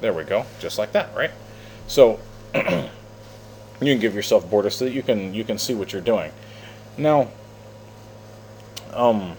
There 0.01 0.13
we 0.13 0.23
go 0.23 0.45
just 0.59 0.77
like 0.77 0.91
that 0.91 1.15
right? 1.15 1.31
So 1.87 2.19
you 2.53 2.61
can 3.81 3.99
give 3.99 4.13
yourself 4.13 4.47
borders 4.51 4.75
so 4.75 4.85
that 4.85 4.91
you 4.91 5.01
can 5.01 5.33
you 5.33 5.43
can 5.43 5.57
see 5.57 5.73
what 5.73 5.93
you're 5.93 6.01
doing. 6.03 6.31
Now 6.95 7.29
um, 8.93 9.35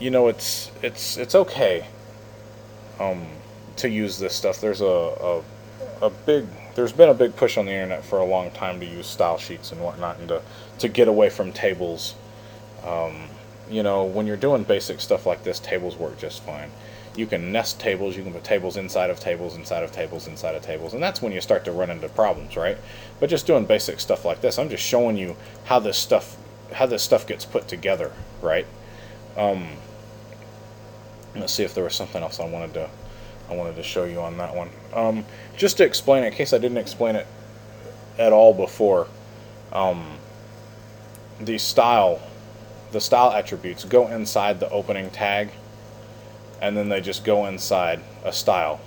you 0.00 0.10
know, 0.10 0.28
it's 0.28 0.70
it's 0.82 1.16
it's 1.16 1.34
okay. 1.34 1.86
Um, 3.00 3.26
to 3.76 3.88
use 3.88 4.18
this 4.18 4.34
stuff. 4.34 4.60
There's 4.60 4.80
a, 4.80 4.84
a 4.84 5.42
a 6.02 6.10
big 6.10 6.46
there's 6.74 6.92
been 6.92 7.08
a 7.08 7.14
big 7.14 7.36
push 7.36 7.56
on 7.56 7.66
the 7.66 7.72
internet 7.72 8.04
for 8.04 8.18
a 8.18 8.24
long 8.24 8.50
time 8.50 8.80
to 8.80 8.86
use 8.86 9.06
style 9.06 9.38
sheets 9.38 9.72
and 9.72 9.80
whatnot 9.80 10.18
and 10.18 10.28
to 10.28 10.42
to 10.80 10.88
get 10.88 11.08
away 11.08 11.30
from 11.30 11.52
tables. 11.52 12.14
Um, 12.84 13.28
you 13.70 13.82
know, 13.82 14.04
when 14.04 14.26
you're 14.26 14.36
doing 14.36 14.62
basic 14.64 15.00
stuff 15.00 15.24
like 15.24 15.42
this, 15.42 15.58
tables 15.58 15.96
work 15.96 16.18
just 16.18 16.42
fine. 16.42 16.70
You 17.16 17.26
can 17.26 17.52
nest 17.52 17.78
tables, 17.80 18.16
you 18.16 18.24
can 18.24 18.32
put 18.32 18.44
tables 18.44 18.76
inside 18.76 19.08
of 19.08 19.20
tables, 19.20 19.56
inside 19.56 19.84
of 19.84 19.92
tables, 19.92 20.26
inside 20.26 20.56
of 20.56 20.62
tables, 20.62 20.94
and 20.94 21.02
that's 21.02 21.22
when 21.22 21.32
you 21.32 21.40
start 21.40 21.64
to 21.64 21.72
run 21.72 21.90
into 21.90 22.08
problems, 22.08 22.56
right? 22.56 22.76
But 23.20 23.30
just 23.30 23.46
doing 23.46 23.64
basic 23.64 24.00
stuff 24.00 24.24
like 24.24 24.40
this, 24.40 24.58
I'm 24.58 24.68
just 24.68 24.84
showing 24.84 25.16
you 25.16 25.36
how 25.64 25.78
this 25.78 25.96
stuff 25.96 26.36
how 26.74 26.86
this 26.86 27.02
stuff 27.02 27.26
gets 27.26 27.44
put 27.44 27.68
together, 27.68 28.12
right? 28.42 28.66
Um, 29.36 29.68
let's 31.34 31.52
see 31.52 31.64
if 31.64 31.74
there 31.74 31.84
was 31.84 31.94
something 31.94 32.22
else 32.22 32.40
I 32.40 32.46
wanted 32.46 32.74
to 32.74 32.90
I 33.48 33.54
wanted 33.54 33.76
to 33.76 33.82
show 33.82 34.04
you 34.04 34.20
on 34.20 34.38
that 34.38 34.54
one. 34.54 34.70
Um, 34.92 35.24
just 35.56 35.76
to 35.78 35.84
explain 35.84 36.24
it, 36.24 36.28
in 36.28 36.32
case 36.32 36.52
I 36.52 36.58
didn't 36.58 36.78
explain 36.78 37.16
it 37.16 37.26
at 38.18 38.32
all 38.32 38.54
before, 38.54 39.06
um, 39.72 40.18
the 41.40 41.58
style, 41.58 42.22
the 42.92 43.00
style 43.00 43.32
attributes 43.32 43.84
go 43.84 44.08
inside 44.08 44.60
the 44.60 44.70
opening 44.70 45.10
tag, 45.10 45.50
and 46.62 46.76
then 46.76 46.88
they 46.88 47.00
just 47.00 47.24
go 47.24 47.46
inside 47.46 48.00
a 48.24 48.32
style. 48.32 48.80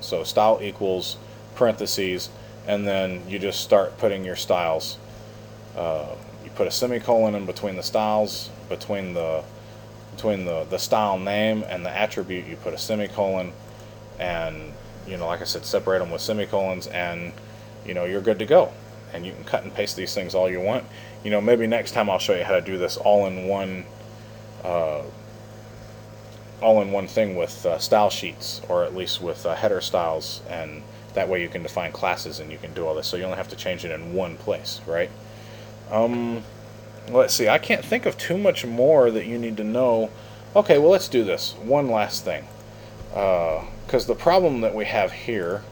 So 0.00 0.24
style 0.24 0.60
equals 0.62 1.18
parentheses, 1.54 2.30
and 2.66 2.86
then 2.86 3.28
you 3.28 3.38
just 3.38 3.60
start 3.60 3.98
putting 3.98 4.24
your 4.24 4.36
styles. 4.36 4.96
Uh, 5.76 6.14
put 6.56 6.66
a 6.66 6.70
semicolon 6.70 7.34
in 7.34 7.46
between 7.46 7.76
the 7.76 7.82
styles, 7.82 8.50
between 8.68 9.14
the 9.14 9.44
between 10.16 10.46
the, 10.46 10.64
the 10.64 10.78
style 10.78 11.18
name 11.18 11.62
and 11.68 11.84
the 11.84 11.90
attribute, 11.90 12.46
you 12.46 12.56
put 12.56 12.72
a 12.72 12.78
semicolon, 12.78 13.52
and 14.18 14.72
you 15.06 15.18
know, 15.18 15.26
like 15.26 15.42
I 15.42 15.44
said, 15.44 15.66
separate 15.66 15.98
them 15.98 16.10
with 16.10 16.22
semicolons, 16.22 16.86
and 16.86 17.32
you 17.84 17.92
know, 17.92 18.04
you're 18.04 18.22
good 18.22 18.38
to 18.38 18.46
go. 18.46 18.72
And 19.12 19.24
you 19.24 19.32
can 19.32 19.44
cut 19.44 19.62
and 19.62 19.72
paste 19.72 19.96
these 19.96 20.14
things 20.14 20.34
all 20.34 20.50
you 20.50 20.60
want. 20.60 20.84
You 21.22 21.30
know, 21.30 21.40
maybe 21.40 21.66
next 21.66 21.92
time 21.92 22.10
I'll 22.10 22.18
show 22.18 22.34
you 22.34 22.44
how 22.44 22.54
to 22.54 22.60
do 22.60 22.76
this 22.76 22.96
all 22.96 23.26
in 23.26 23.46
one, 23.46 23.84
uh, 24.64 25.02
all 26.60 26.82
in 26.82 26.90
one 26.90 27.06
thing 27.06 27.36
with 27.36 27.64
uh, 27.64 27.78
style 27.78 28.10
sheets, 28.10 28.62
or 28.68 28.84
at 28.84 28.96
least 28.96 29.20
with 29.20 29.46
uh, 29.46 29.54
header 29.54 29.80
styles, 29.80 30.42
and 30.48 30.82
that 31.14 31.28
way 31.28 31.42
you 31.42 31.48
can 31.48 31.62
define 31.62 31.92
classes 31.92 32.40
and 32.40 32.50
you 32.50 32.58
can 32.58 32.72
do 32.74 32.86
all 32.86 32.94
this. 32.94 33.06
So 33.06 33.16
you 33.16 33.24
only 33.24 33.36
have 33.36 33.48
to 33.48 33.56
change 33.56 33.84
it 33.84 33.90
in 33.90 34.14
one 34.14 34.36
place, 34.36 34.80
right? 34.86 35.10
Um, 35.90 36.42
let's 37.08 37.34
see. 37.34 37.48
I 37.48 37.58
can't 37.58 37.84
think 37.84 38.06
of 38.06 38.18
too 38.18 38.36
much 38.38 38.64
more 38.64 39.10
that 39.10 39.26
you 39.26 39.38
need 39.38 39.56
to 39.58 39.64
know. 39.64 40.10
Okay, 40.54 40.78
well 40.78 40.90
let's 40.90 41.08
do 41.08 41.24
this. 41.24 41.54
One 41.62 41.90
last 41.90 42.24
thing, 42.24 42.46
because 43.10 44.04
uh, 44.04 44.14
the 44.14 44.14
problem 44.14 44.60
that 44.62 44.74
we 44.74 44.84
have 44.86 45.12
here 45.12 45.62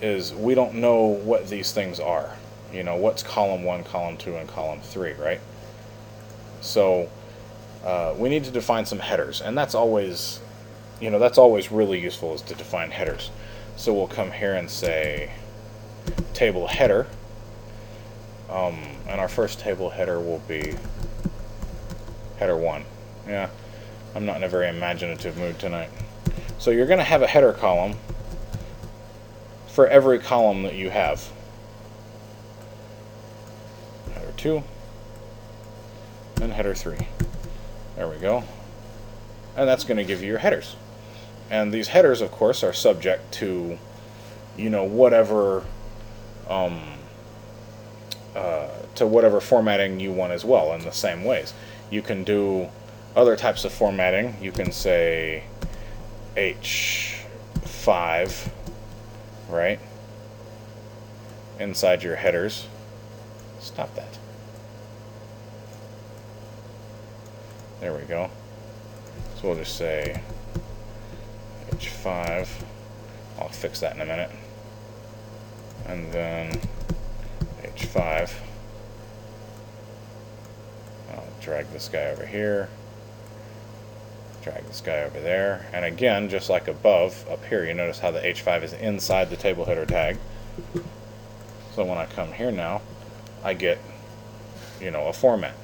is 0.00 0.34
we 0.34 0.54
don't 0.54 0.74
know 0.74 1.02
what 1.02 1.48
these 1.48 1.72
things 1.72 2.00
are. 2.00 2.36
You 2.72 2.82
know, 2.82 2.96
what's 2.96 3.22
column 3.22 3.62
1, 3.62 3.84
column 3.84 4.16
2, 4.16 4.36
and 4.36 4.48
column 4.48 4.80
3, 4.80 5.12
right? 5.14 5.40
So 6.60 7.08
uh, 7.84 8.14
we 8.16 8.28
need 8.28 8.44
to 8.44 8.50
define 8.50 8.86
some 8.86 8.98
headers, 8.98 9.40
and 9.40 9.56
that's 9.56 9.74
always, 9.74 10.40
you 11.00 11.10
know, 11.10 11.18
that's 11.18 11.38
always 11.38 11.70
really 11.70 12.00
useful 12.00 12.34
is 12.34 12.42
to 12.42 12.54
define 12.54 12.90
headers. 12.90 13.30
So 13.76 13.92
we'll 13.92 14.08
come 14.08 14.32
here 14.32 14.54
and 14.54 14.68
say 14.70 15.30
table 16.32 16.66
header, 16.66 17.06
um, 18.54 18.78
and 19.08 19.20
our 19.20 19.28
first 19.28 19.58
table 19.58 19.90
header 19.90 20.20
will 20.20 20.38
be 20.46 20.74
header 22.38 22.56
1. 22.56 22.84
Yeah, 23.26 23.50
I'm 24.14 24.24
not 24.24 24.36
in 24.36 24.44
a 24.44 24.48
very 24.48 24.68
imaginative 24.68 25.36
mood 25.36 25.58
tonight. 25.58 25.90
So 26.58 26.70
you're 26.70 26.86
going 26.86 26.98
to 26.98 27.04
have 27.04 27.20
a 27.20 27.26
header 27.26 27.52
column 27.52 27.96
for 29.66 29.88
every 29.88 30.20
column 30.20 30.62
that 30.62 30.76
you 30.76 30.88
have. 30.90 31.28
Header 34.14 34.32
2 34.36 34.62
and 36.40 36.52
header 36.52 36.74
3. 36.74 36.96
There 37.96 38.08
we 38.08 38.18
go. 38.18 38.44
And 39.56 39.68
that's 39.68 39.82
going 39.82 39.96
to 39.96 40.04
give 40.04 40.22
you 40.22 40.28
your 40.28 40.38
headers. 40.38 40.76
And 41.50 41.72
these 41.72 41.88
headers, 41.88 42.20
of 42.20 42.30
course, 42.30 42.62
are 42.62 42.72
subject 42.72 43.32
to, 43.34 43.78
you 44.56 44.70
know, 44.70 44.84
whatever, 44.84 45.64
um, 46.48 46.80
uh, 48.34 48.68
to 48.96 49.06
whatever 49.06 49.40
formatting 49.40 50.00
you 50.00 50.12
want 50.12 50.32
as 50.32 50.44
well 50.44 50.74
in 50.74 50.82
the 50.82 50.92
same 50.92 51.24
ways. 51.24 51.54
You 51.90 52.02
can 52.02 52.24
do 52.24 52.68
other 53.14 53.36
types 53.36 53.64
of 53.64 53.72
formatting. 53.72 54.36
You 54.40 54.52
can 54.52 54.72
say 54.72 55.44
H5 56.36 58.50
right? 59.48 59.78
Inside 61.58 62.02
your 62.02 62.16
headers. 62.16 62.66
Stop 63.60 63.94
that. 63.94 64.18
There 67.80 67.94
we 67.94 68.02
go. 68.02 68.30
So 69.36 69.48
we'll 69.48 69.58
just 69.58 69.76
say 69.76 70.20
H5. 71.70 72.48
I'll 73.38 73.48
fix 73.48 73.80
that 73.80 73.94
in 73.94 74.02
a 74.02 74.06
minute. 74.06 74.30
And 75.86 76.10
then 76.12 76.60
H5. 77.76 78.32
I'll 81.12 81.24
drag 81.40 81.70
this 81.70 81.88
guy 81.88 82.06
over 82.06 82.26
here. 82.26 82.68
Drag 84.42 84.64
this 84.66 84.80
guy 84.80 85.02
over 85.02 85.20
there. 85.20 85.66
And 85.72 85.84
again, 85.84 86.28
just 86.28 86.50
like 86.50 86.68
above, 86.68 87.26
up 87.30 87.44
here, 87.46 87.64
you 87.64 87.74
notice 87.74 87.98
how 87.98 88.10
the 88.10 88.20
H5 88.20 88.62
is 88.62 88.72
inside 88.74 89.30
the 89.30 89.36
table 89.36 89.64
header 89.64 89.86
tag. 89.86 90.18
So 91.74 91.84
when 91.84 91.98
I 91.98 92.06
come 92.06 92.32
here 92.32 92.52
now, 92.52 92.82
I 93.42 93.54
get, 93.54 93.78
you 94.80 94.90
know, 94.90 95.08
a 95.08 95.12
format. 95.12 95.54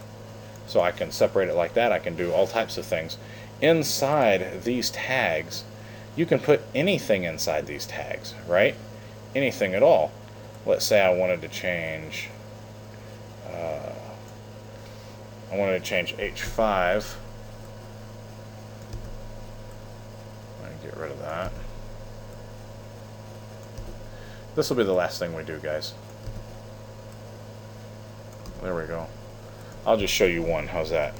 So 0.66 0.80
I 0.80 0.92
can 0.92 1.12
separate 1.12 1.48
it 1.48 1.54
like 1.54 1.74
that. 1.74 1.92
I 1.92 1.98
can 1.98 2.16
do 2.16 2.32
all 2.32 2.46
types 2.46 2.78
of 2.78 2.86
things. 2.86 3.16
Inside 3.60 4.62
these 4.64 4.90
tags, 4.90 5.64
you 6.16 6.26
can 6.26 6.40
put 6.40 6.62
anything 6.74 7.24
inside 7.24 7.66
these 7.66 7.86
tags, 7.86 8.34
right? 8.48 8.74
Anything 9.34 9.74
at 9.74 9.82
all. 9.82 10.10
Let's 10.66 10.84
say 10.84 11.00
I 11.00 11.12
wanted 11.14 11.40
to 11.42 11.48
change, 11.48 12.28
uh, 13.46 13.92
I 15.52 15.56
wanted 15.56 15.82
to 15.82 15.84
change 15.84 16.16
H5 16.16 17.16
get 20.82 20.96
rid 20.96 21.10
of 21.10 21.18
that. 21.20 21.52
This 24.54 24.68
will 24.68 24.76
be 24.76 24.84
the 24.84 24.92
last 24.92 25.18
thing 25.18 25.34
we 25.34 25.44
do, 25.44 25.58
guys. 25.58 25.94
There 28.62 28.74
we 28.74 28.84
go. 28.84 29.06
I'll 29.86 29.96
just 29.96 30.12
show 30.12 30.26
you 30.26 30.42
one. 30.42 30.66
How's 30.66 30.90
that? 30.90 31.14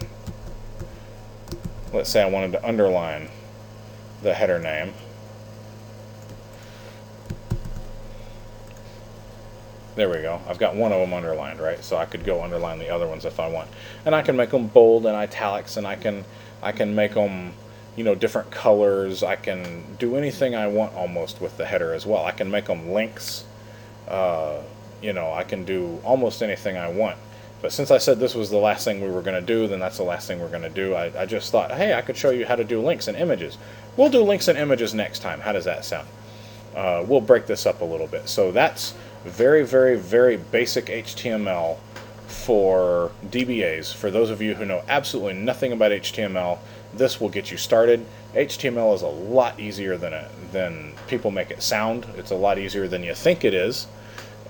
Let's 1.92 2.10
say 2.10 2.22
I 2.22 2.28
wanted 2.28 2.52
to 2.52 2.66
underline 2.66 3.28
the 4.22 4.34
header 4.34 4.58
name. 4.58 4.92
There 9.96 10.08
we 10.08 10.22
go. 10.22 10.40
I've 10.48 10.58
got 10.58 10.76
one 10.76 10.92
of 10.92 11.00
them 11.00 11.12
underlined, 11.12 11.60
right? 11.60 11.82
So 11.82 11.96
I 11.96 12.04
could 12.04 12.24
go 12.24 12.42
underline 12.42 12.78
the 12.78 12.90
other 12.90 13.08
ones 13.08 13.24
if 13.24 13.40
I 13.40 13.48
want. 13.48 13.68
And 14.04 14.14
I 14.14 14.22
can 14.22 14.36
make 14.36 14.50
them 14.50 14.68
bold 14.68 15.04
and 15.04 15.16
italics 15.16 15.76
and 15.76 15.86
I 15.86 15.96
can 15.96 16.24
I 16.62 16.72
can 16.72 16.94
make 16.94 17.14
them 17.14 17.52
you 17.96 18.04
know 18.04 18.14
different 18.14 18.50
colors. 18.50 19.22
I 19.22 19.36
can 19.36 19.96
do 19.98 20.16
anything 20.16 20.54
I 20.54 20.68
want 20.68 20.94
almost 20.94 21.40
with 21.40 21.56
the 21.56 21.66
header 21.66 21.92
as 21.92 22.06
well. 22.06 22.24
I 22.24 22.30
can 22.30 22.50
make 22.50 22.66
them 22.66 22.92
links 22.92 23.44
uh, 24.08 24.62
you 25.02 25.12
know 25.12 25.32
I 25.32 25.42
can 25.44 25.64
do 25.64 26.00
almost 26.04 26.42
anything 26.42 26.76
I 26.76 26.88
want. 26.88 27.16
But 27.60 27.72
since 27.72 27.90
I 27.90 27.98
said 27.98 28.20
this 28.20 28.34
was 28.34 28.48
the 28.48 28.58
last 28.58 28.84
thing 28.84 29.02
we 29.02 29.10
were 29.10 29.22
going 29.22 29.40
to 29.40 29.46
do 29.46 29.66
then 29.66 29.80
that's 29.80 29.96
the 29.96 30.04
last 30.04 30.28
thing 30.28 30.38
we're 30.38 30.48
going 30.48 30.62
to 30.62 30.70
do. 30.70 30.94
I, 30.94 31.22
I 31.22 31.26
just 31.26 31.50
thought 31.50 31.72
hey 31.72 31.94
I 31.94 32.00
could 32.02 32.16
show 32.16 32.30
you 32.30 32.46
how 32.46 32.54
to 32.54 32.64
do 32.64 32.80
links 32.80 33.08
and 33.08 33.16
images. 33.18 33.58
We'll 33.96 34.10
do 34.10 34.22
links 34.22 34.46
and 34.46 34.56
images 34.56 34.94
next 34.94 35.18
time. 35.18 35.40
How 35.40 35.50
does 35.50 35.64
that 35.64 35.84
sound? 35.84 36.06
Uh, 36.76 37.04
we'll 37.06 37.20
break 37.20 37.46
this 37.46 37.66
up 37.66 37.80
a 37.80 37.84
little 37.84 38.06
bit. 38.06 38.28
So 38.28 38.52
that's 38.52 38.94
very 39.24 39.64
very 39.64 39.96
very 39.96 40.36
basic 40.36 40.86
HTML 40.86 41.78
for 42.26 43.10
DBAs 43.26 43.92
for 43.92 44.10
those 44.10 44.30
of 44.30 44.40
you 44.40 44.54
who 44.54 44.64
know 44.64 44.82
absolutely 44.88 45.34
nothing 45.34 45.72
about 45.72 45.92
HTML 45.92 46.58
this 46.94 47.20
will 47.20 47.28
get 47.28 47.50
you 47.50 47.56
started. 47.56 48.04
HTML 48.34 48.94
is 48.94 49.02
a 49.02 49.06
lot 49.06 49.58
easier 49.60 49.96
than 49.96 50.12
it, 50.12 50.30
than 50.52 50.92
people 51.06 51.30
make 51.30 51.50
it 51.50 51.62
sound. 51.62 52.06
It's 52.16 52.30
a 52.30 52.36
lot 52.36 52.58
easier 52.58 52.88
than 52.88 53.02
you 53.02 53.14
think 53.14 53.44
it 53.44 53.54
is, 53.54 53.86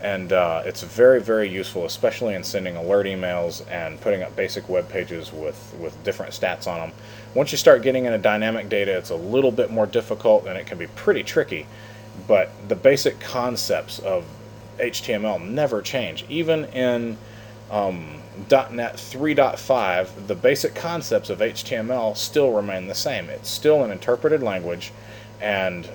and 0.02 0.32
uh, 0.32 0.62
it's 0.64 0.82
very 0.82 1.20
very 1.20 1.48
useful, 1.48 1.84
especially 1.84 2.34
in 2.34 2.44
sending 2.44 2.76
alert 2.76 3.06
emails 3.06 3.68
and 3.70 4.00
putting 4.00 4.22
up 4.22 4.34
basic 4.36 4.68
web 4.68 4.88
pages 4.88 5.32
with 5.32 5.74
with 5.78 6.02
different 6.04 6.32
stats 6.32 6.66
on 6.66 6.80
them. 6.80 6.92
Once 7.34 7.52
you 7.52 7.58
start 7.58 7.82
getting 7.82 8.06
into 8.06 8.18
dynamic 8.18 8.68
data, 8.68 8.96
it's 8.96 9.10
a 9.10 9.16
little 9.16 9.52
bit 9.52 9.70
more 9.70 9.86
difficult 9.86 10.46
and 10.46 10.58
it 10.58 10.66
can 10.66 10.78
be 10.78 10.86
pretty 10.88 11.22
tricky. 11.22 11.66
But 12.26 12.50
the 12.68 12.76
basic 12.76 13.18
concepts 13.20 13.98
of 14.00 14.24
HTML 14.80 15.42
never 15.42 15.82
change, 15.82 16.24
even 16.28 16.64
in 16.66 17.16
um, 17.70 18.20
.NET 18.48 18.94
3.5, 18.96 20.26
the 20.26 20.34
basic 20.34 20.74
concepts 20.74 21.30
of 21.30 21.38
HTML 21.38 22.16
still 22.16 22.52
remain 22.52 22.86
the 22.86 22.94
same. 22.94 23.28
It's 23.28 23.50
still 23.50 23.84
an 23.84 23.90
interpreted 23.90 24.42
language, 24.42 24.92
and 25.40 25.88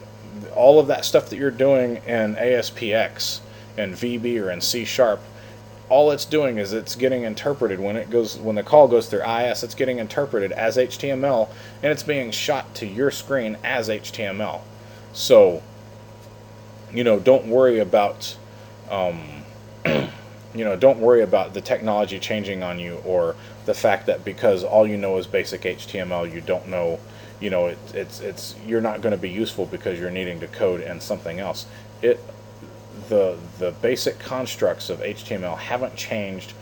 all 0.55 0.79
of 0.79 0.87
that 0.87 1.05
stuff 1.05 1.29
that 1.29 1.37
you're 1.37 1.51
doing 1.51 1.97
in 2.05 2.35
ASPX 2.35 3.39
and 3.77 3.93
VB 3.93 4.41
or 4.41 4.51
in 4.51 4.61
C 4.61 4.85
Sharp, 4.85 5.19
all 5.89 6.11
it's 6.11 6.25
doing 6.25 6.57
is 6.57 6.73
it's 6.73 6.95
getting 6.95 7.23
interpreted 7.23 7.79
when 7.79 7.95
it 7.95 8.09
goes 8.09 8.37
when 8.37 8.55
the 8.55 8.63
call 8.63 8.87
goes 8.87 9.07
through 9.07 9.21
IIS. 9.21 9.63
It's 9.63 9.75
getting 9.75 9.99
interpreted 9.99 10.51
as 10.51 10.77
HTML, 10.77 11.49
and 11.83 11.91
it's 11.91 12.03
being 12.03 12.31
shot 12.31 12.73
to 12.75 12.87
your 12.87 13.11
screen 13.11 13.57
as 13.63 13.89
HTML. 13.89 14.61
So, 15.13 15.61
you 16.91 17.03
know, 17.03 17.19
don't 17.19 17.47
worry 17.47 17.79
about. 17.79 18.37
Um, 18.89 19.43
you 19.85 20.63
know, 20.63 20.75
don't 20.75 20.99
worry 20.99 21.21
about 21.21 21.53
the 21.53 21.61
technology 21.61 22.19
changing 22.19 22.63
on 22.63 22.79
you 22.79 22.95
or 23.05 23.35
the 23.65 23.73
fact 23.73 24.05
that 24.05 24.23
because 24.23 24.63
all 24.63 24.87
you 24.87 24.97
know 24.97 25.17
is 25.17 25.27
basic 25.27 25.61
HTML, 25.61 26.31
you 26.31 26.41
don't 26.41 26.67
know, 26.67 26.99
you 27.39 27.49
know, 27.49 27.67
it, 27.67 27.77
it's 27.93 28.19
it's 28.21 28.55
you're 28.65 28.81
not 28.81 29.01
going 29.01 29.11
to 29.11 29.21
be 29.21 29.29
useful 29.29 29.65
because 29.65 29.99
you're 29.99 30.11
needing 30.11 30.39
to 30.39 30.47
code 30.47 30.81
in 30.81 31.01
something 31.01 31.39
else. 31.39 31.65
It 32.01 32.19
the 33.09 33.37
the 33.59 33.71
basic 33.71 34.19
constructs 34.19 34.89
of 34.89 34.99
HTML 34.99 35.57
haven't 35.57 35.95
changed 35.95 36.53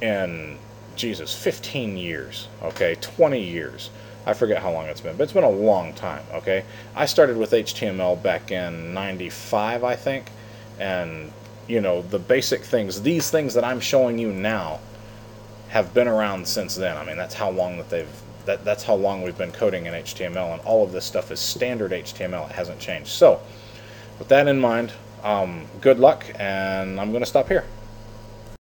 in 0.00 0.58
Jesus 0.96 1.34
15 1.34 1.96
years, 1.96 2.48
okay, 2.62 2.96
20 3.00 3.42
years. 3.42 3.90
I 4.24 4.34
forget 4.34 4.62
how 4.62 4.70
long 4.70 4.86
it's 4.86 5.00
been, 5.00 5.16
but 5.16 5.24
it's 5.24 5.32
been 5.32 5.42
a 5.42 5.50
long 5.50 5.94
time, 5.94 6.22
okay? 6.32 6.64
I 6.94 7.06
started 7.06 7.36
with 7.36 7.50
HTML 7.50 8.22
back 8.22 8.52
in 8.52 8.94
95, 8.94 9.82
I 9.82 9.96
think, 9.96 10.26
and 10.78 11.32
you 11.68 11.80
know, 11.80 12.02
the 12.02 12.18
basic 12.18 12.62
things, 12.62 13.02
these 13.02 13.30
things 13.30 13.54
that 13.54 13.64
I'm 13.64 13.80
showing 13.80 14.18
you 14.18 14.32
now 14.32 14.80
have 15.68 15.94
been 15.94 16.08
around 16.08 16.46
since 16.46 16.74
then. 16.74 16.96
I 16.96 17.04
mean, 17.04 17.16
that's 17.16 17.34
how 17.34 17.50
long 17.50 17.78
that 17.78 17.88
they've 17.88 18.08
that, 18.44 18.64
that's 18.64 18.82
how 18.82 18.94
long 18.94 19.22
we've 19.22 19.38
been 19.38 19.52
coding 19.52 19.86
in 19.86 19.94
HTML, 19.94 20.52
and 20.52 20.60
all 20.62 20.84
of 20.84 20.92
this 20.92 21.04
stuff 21.04 21.30
is 21.30 21.40
standard 21.40 21.92
HTML. 21.92 22.50
It 22.50 22.52
hasn't 22.56 22.80
changed. 22.80 23.08
So, 23.08 23.40
with 24.18 24.28
that 24.28 24.48
in 24.48 24.58
mind, 24.58 24.92
um, 25.22 25.66
good 25.80 25.98
luck, 25.98 26.26
and 26.38 27.00
I'm 27.00 27.10
going 27.10 27.22
to 27.22 27.28
stop 27.28 27.48
here. 27.48 27.64